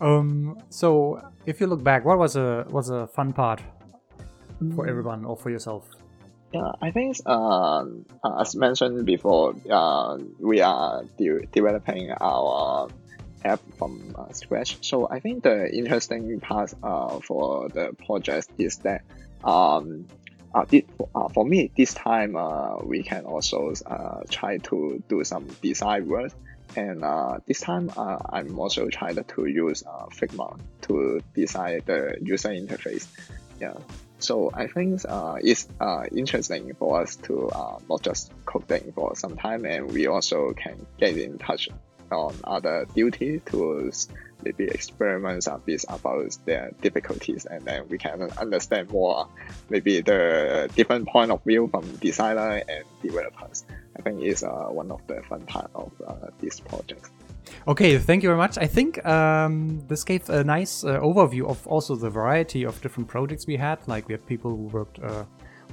Um, 0.00 0.58
so 0.70 1.20
if 1.46 1.60
you 1.60 1.66
look 1.66 1.84
back, 1.84 2.04
what 2.04 2.18
was 2.18 2.36
a 2.36 2.66
was 2.70 2.90
a 2.90 3.06
fun 3.06 3.32
part 3.32 3.60
for 4.74 4.84
mm. 4.84 4.88
everyone 4.88 5.24
or 5.24 5.36
for 5.36 5.50
yourself? 5.50 5.88
Yeah, 6.52 6.72
I 6.82 6.90
think 6.90 7.16
uh, 7.24 7.84
as 8.40 8.54
mentioned 8.56 9.06
before, 9.06 9.54
uh, 9.70 10.18
we 10.38 10.60
are 10.60 11.04
de- 11.16 11.46
developing 11.46 12.10
our 12.20 12.88
app 13.44 13.60
from 13.78 14.14
uh, 14.18 14.32
scratch. 14.32 14.78
So 14.82 15.08
I 15.08 15.20
think 15.20 15.44
the 15.44 15.72
interesting 15.72 16.40
part 16.40 16.74
uh, 16.82 17.20
for 17.20 17.68
the 17.68 17.94
project 18.06 18.48
is 18.58 18.78
that 18.78 19.02
um, 19.44 20.06
uh, 20.54 20.64
this, 20.68 20.82
uh, 21.14 21.28
for 21.28 21.44
me 21.44 21.70
this 21.76 21.94
time 21.94 22.36
uh, 22.36 22.76
we 22.78 23.02
can 23.02 23.24
also 23.24 23.72
uh, 23.86 24.20
try 24.30 24.58
to 24.58 25.02
do 25.08 25.24
some 25.24 25.46
design 25.62 26.06
work 26.06 26.32
and 26.76 27.04
uh, 27.04 27.38
this 27.46 27.60
time, 27.60 27.90
uh, 27.96 28.18
I'm 28.30 28.58
also 28.58 28.88
trying 28.88 29.22
to 29.22 29.46
use 29.46 29.82
uh, 29.86 30.06
Figma 30.06 30.58
to 30.82 31.22
design 31.34 31.82
the 31.84 32.16
user 32.22 32.50
interface. 32.50 33.06
Yeah. 33.60 33.74
So 34.18 34.50
I 34.54 34.68
think 34.68 35.02
uh, 35.08 35.36
it's 35.42 35.68
uh, 35.80 36.04
interesting 36.14 36.72
for 36.74 37.02
us 37.02 37.16
to 37.16 37.48
uh, 37.48 37.78
not 37.90 38.02
just 38.02 38.32
coding 38.46 38.92
for 38.94 39.16
some 39.16 39.36
time, 39.36 39.64
and 39.64 39.90
we 39.90 40.06
also 40.06 40.52
can 40.52 40.86
get 40.98 41.16
in 41.16 41.38
touch 41.38 41.68
on 42.10 42.34
other 42.44 42.86
duty 42.94 43.40
to 43.46 43.90
maybe 44.44 44.64
experiments 44.64 45.46
a 45.46 45.58
bit 45.58 45.84
about 45.88 46.36
their 46.44 46.72
difficulties, 46.80 47.46
and 47.46 47.64
then 47.64 47.88
we 47.88 47.98
can 47.98 48.22
understand 48.38 48.90
more 48.90 49.28
maybe 49.70 50.00
the 50.00 50.70
different 50.74 51.08
point 51.08 51.30
of 51.30 51.42
view 51.44 51.68
from 51.68 51.84
designer 51.96 52.62
and 52.68 52.84
developers. 53.02 53.64
I 53.96 54.02
think 54.02 54.22
is 54.22 54.42
uh, 54.42 54.68
one 54.68 54.90
of 54.90 55.06
the 55.06 55.22
fun 55.28 55.42
part 55.42 55.70
of 55.74 55.92
uh, 56.06 56.30
this 56.40 56.60
project. 56.60 57.10
Okay, 57.68 57.98
thank 57.98 58.22
you 58.22 58.28
very 58.28 58.38
much. 58.38 58.56
I 58.58 58.66
think 58.66 59.04
um, 59.04 59.82
this 59.88 60.04
gave 60.04 60.28
a 60.30 60.42
nice 60.42 60.84
uh, 60.84 61.00
overview 61.00 61.46
of 61.46 61.66
also 61.66 61.94
the 61.96 62.10
variety 62.10 62.64
of 62.64 62.80
different 62.80 63.08
projects 63.08 63.46
we 63.46 63.56
had. 63.56 63.78
Like 63.86 64.08
we 64.08 64.14
had 64.14 64.26
people 64.26 64.50
who 64.50 64.64
worked 64.68 64.98
uh, 65.00 65.24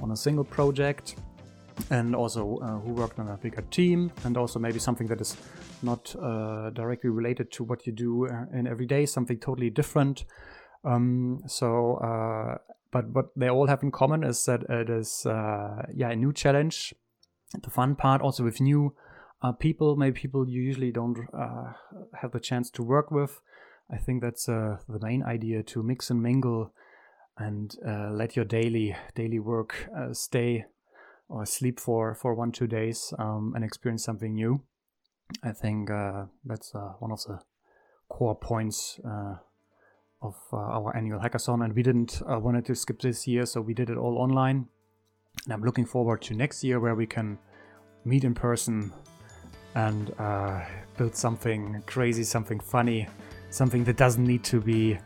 on 0.02 0.10
a 0.10 0.16
single 0.16 0.44
project, 0.44 1.16
and 1.90 2.14
also 2.14 2.58
uh, 2.58 2.78
who 2.80 2.92
worked 2.92 3.18
on 3.18 3.28
a 3.28 3.36
bigger 3.36 3.62
team, 3.70 4.12
and 4.24 4.36
also 4.36 4.58
maybe 4.58 4.78
something 4.78 5.06
that 5.08 5.20
is 5.20 5.36
not 5.82 6.14
uh, 6.16 6.70
directly 6.70 7.10
related 7.10 7.50
to 7.52 7.64
what 7.64 7.86
you 7.86 7.92
do 7.92 8.26
in 8.54 8.66
every 8.66 8.86
day, 8.86 9.06
something 9.06 9.38
totally 9.38 9.70
different. 9.70 10.24
Um, 10.84 11.40
so, 11.46 11.98
but 12.90 13.08
what 13.10 13.26
they 13.36 13.48
all 13.48 13.66
have 13.66 13.82
in 13.82 13.90
common 13.90 14.24
is 14.24 14.44
that 14.46 14.62
it 14.68 14.90
is 14.90 15.22
yeah 15.26 16.10
a 16.10 16.16
new 16.16 16.32
challenge 16.32 16.94
the 17.62 17.70
fun 17.70 17.96
part 17.96 18.22
also 18.22 18.44
with 18.44 18.60
new 18.60 18.94
uh, 19.42 19.52
people, 19.52 19.96
maybe 19.96 20.20
people 20.20 20.48
you 20.48 20.60
usually 20.60 20.92
don't 20.92 21.18
uh, 21.32 21.72
have 22.20 22.32
the 22.32 22.40
chance 22.40 22.70
to 22.70 22.82
work 22.82 23.10
with. 23.10 23.40
I 23.90 23.96
think 23.96 24.22
that's 24.22 24.48
uh, 24.48 24.76
the 24.88 25.00
main 25.00 25.22
idea 25.22 25.62
to 25.64 25.82
mix 25.82 26.10
and 26.10 26.22
mingle 26.22 26.72
and 27.36 27.74
uh, 27.86 28.10
let 28.12 28.36
your 28.36 28.44
daily 28.44 28.94
daily 29.14 29.38
work 29.38 29.88
uh, 29.96 30.12
stay 30.12 30.66
or 31.30 31.46
sleep 31.46 31.80
for 31.80 32.14
for 32.14 32.34
one 32.34 32.52
two 32.52 32.66
days 32.66 33.14
um, 33.18 33.52
and 33.54 33.64
experience 33.64 34.04
something 34.04 34.34
new. 34.34 34.62
I 35.42 35.52
think 35.52 35.90
uh, 35.90 36.24
that's 36.44 36.74
one 36.98 37.12
of 37.12 37.22
the 37.24 37.38
core 38.08 38.34
points 38.34 39.00
of 40.22 40.34
our 40.52 40.94
annual 40.96 41.20
hackathon, 41.20 41.64
and 41.64 41.74
we 41.74 41.82
didn't 41.82 42.20
wanted 42.26 42.66
to 42.66 42.74
skip 42.74 43.00
this 43.00 43.26
year, 43.26 43.46
so 43.46 43.60
we 43.60 43.72
did 43.72 43.88
it 43.88 43.96
all 43.96 44.18
online. 44.18 44.66
And 45.44 45.54
I'm 45.54 45.62
looking 45.62 45.86
forward 45.86 46.20
to 46.22 46.34
next 46.34 46.64
year 46.64 46.80
where 46.80 46.94
we 46.94 47.06
can 47.06 47.38
meet 48.04 48.24
in 48.24 48.34
person 48.34 48.92
and 49.74 50.12
uh, 50.18 50.60
build 50.98 51.14
something 51.14 51.82
crazy, 51.86 52.24
something 52.24 52.60
funny, 52.60 53.08
something 53.50 53.84
that 53.84 53.96
doesn't 53.96 54.24
need 54.24 54.42
to 54.44 54.60
be 54.60 54.98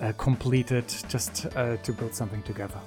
uh, 0.00 0.12
completed, 0.18 0.84
just 1.08 1.46
uh, 1.56 1.76
to 1.78 1.92
build 1.92 2.14
something 2.14 2.42
together. 2.42 2.78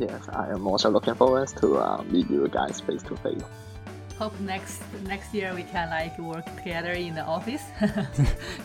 Yes, 0.00 0.30
I 0.32 0.50
am 0.50 0.66
also 0.66 0.88
looking 0.88 1.14
forward 1.14 1.48
to 1.60 1.76
uh, 1.76 2.02
meet 2.04 2.30
you 2.30 2.48
guys 2.48 2.80
face 2.80 3.02
to 3.02 3.16
face. 3.16 3.42
Hope 4.18 4.38
next 4.40 4.82
next 5.04 5.34
year 5.34 5.52
we 5.54 5.62
can 5.62 5.90
like 5.90 6.18
work 6.18 6.46
together 6.56 6.92
in 6.92 7.14
the 7.14 7.24
office. 7.24 7.62
yeah. 7.80 8.06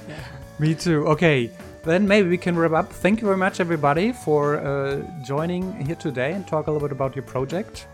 Me 0.60 0.74
too. 0.74 1.06
Okay, 1.08 1.52
then 1.84 2.08
maybe 2.08 2.30
we 2.30 2.38
can 2.38 2.56
wrap 2.58 2.72
up. 2.72 2.90
Thank 2.90 3.20
you 3.20 3.28
very 3.28 3.38
much, 3.38 3.60
everybody, 3.60 4.14
for 4.14 4.60
uh, 4.60 5.02
joining 5.26 5.86
here 5.86 5.96
today 5.96 6.32
and 6.32 6.48
talk 6.48 6.68
a 6.68 6.72
little 6.72 6.88
bit 6.88 6.94
about 6.94 7.18
your 7.18 7.24
project. 7.24 7.88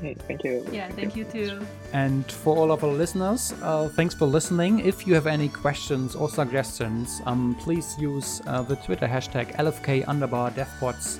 Hey, 0.00 0.14
thank 0.28 0.44
you. 0.44 0.64
Yeah, 0.70 0.88
thank 0.90 1.16
you 1.16 1.24
too. 1.24 1.66
And 1.92 2.30
for 2.30 2.56
all 2.56 2.70
of 2.70 2.84
our 2.84 2.92
listeners, 2.92 3.52
uh, 3.62 3.88
thanks 3.96 4.14
for 4.14 4.26
listening. 4.26 4.78
If 4.80 5.06
you 5.08 5.14
have 5.14 5.26
any 5.26 5.48
questions 5.48 6.14
or 6.14 6.28
suggestions, 6.28 7.20
um, 7.26 7.56
please 7.58 7.96
use 7.98 8.42
uh, 8.46 8.62
the 8.62 8.76
Twitter 8.76 9.08
hashtag 9.08 9.56
LFK 9.56 10.04
underbar 10.04 10.52
devpods 10.52 11.18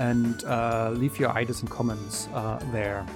and 0.00 0.44
uh, 0.44 0.90
leave 0.90 1.20
your 1.20 1.30
ideas 1.30 1.60
and 1.60 1.70
comments 1.70 2.28
uh, 2.34 2.58
there. 2.72 3.06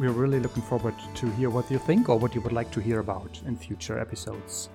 We're 0.00 0.10
really 0.10 0.40
looking 0.40 0.62
forward 0.62 0.94
to 1.16 1.30
hear 1.32 1.50
what 1.50 1.70
you 1.70 1.78
think 1.78 2.08
or 2.08 2.18
what 2.18 2.34
you 2.34 2.40
would 2.40 2.52
like 2.52 2.70
to 2.72 2.80
hear 2.80 3.00
about 3.00 3.40
in 3.46 3.56
future 3.56 3.98
episodes. 3.98 4.68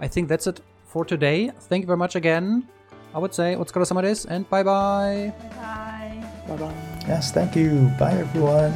I 0.00 0.08
think 0.08 0.28
that's 0.28 0.46
it 0.46 0.60
for 0.84 1.04
today. 1.04 1.50
Thank 1.68 1.82
you 1.82 1.86
very 1.86 1.98
much 1.98 2.16
again. 2.16 2.68
I 3.14 3.18
would 3.18 3.34
say, 3.34 3.54
Otsukaresama 3.54 4.02
desu, 4.02 4.26
and 4.28 4.48
bye 4.50 4.62
bye. 4.62 5.32
Bye 5.38 5.48
bye. 5.56 6.24
Bye 6.48 6.56
bye. 6.56 6.74
Yes, 7.08 7.32
thank 7.32 7.56
you. 7.56 7.90
Bye, 7.98 8.12
everyone. 8.12 8.74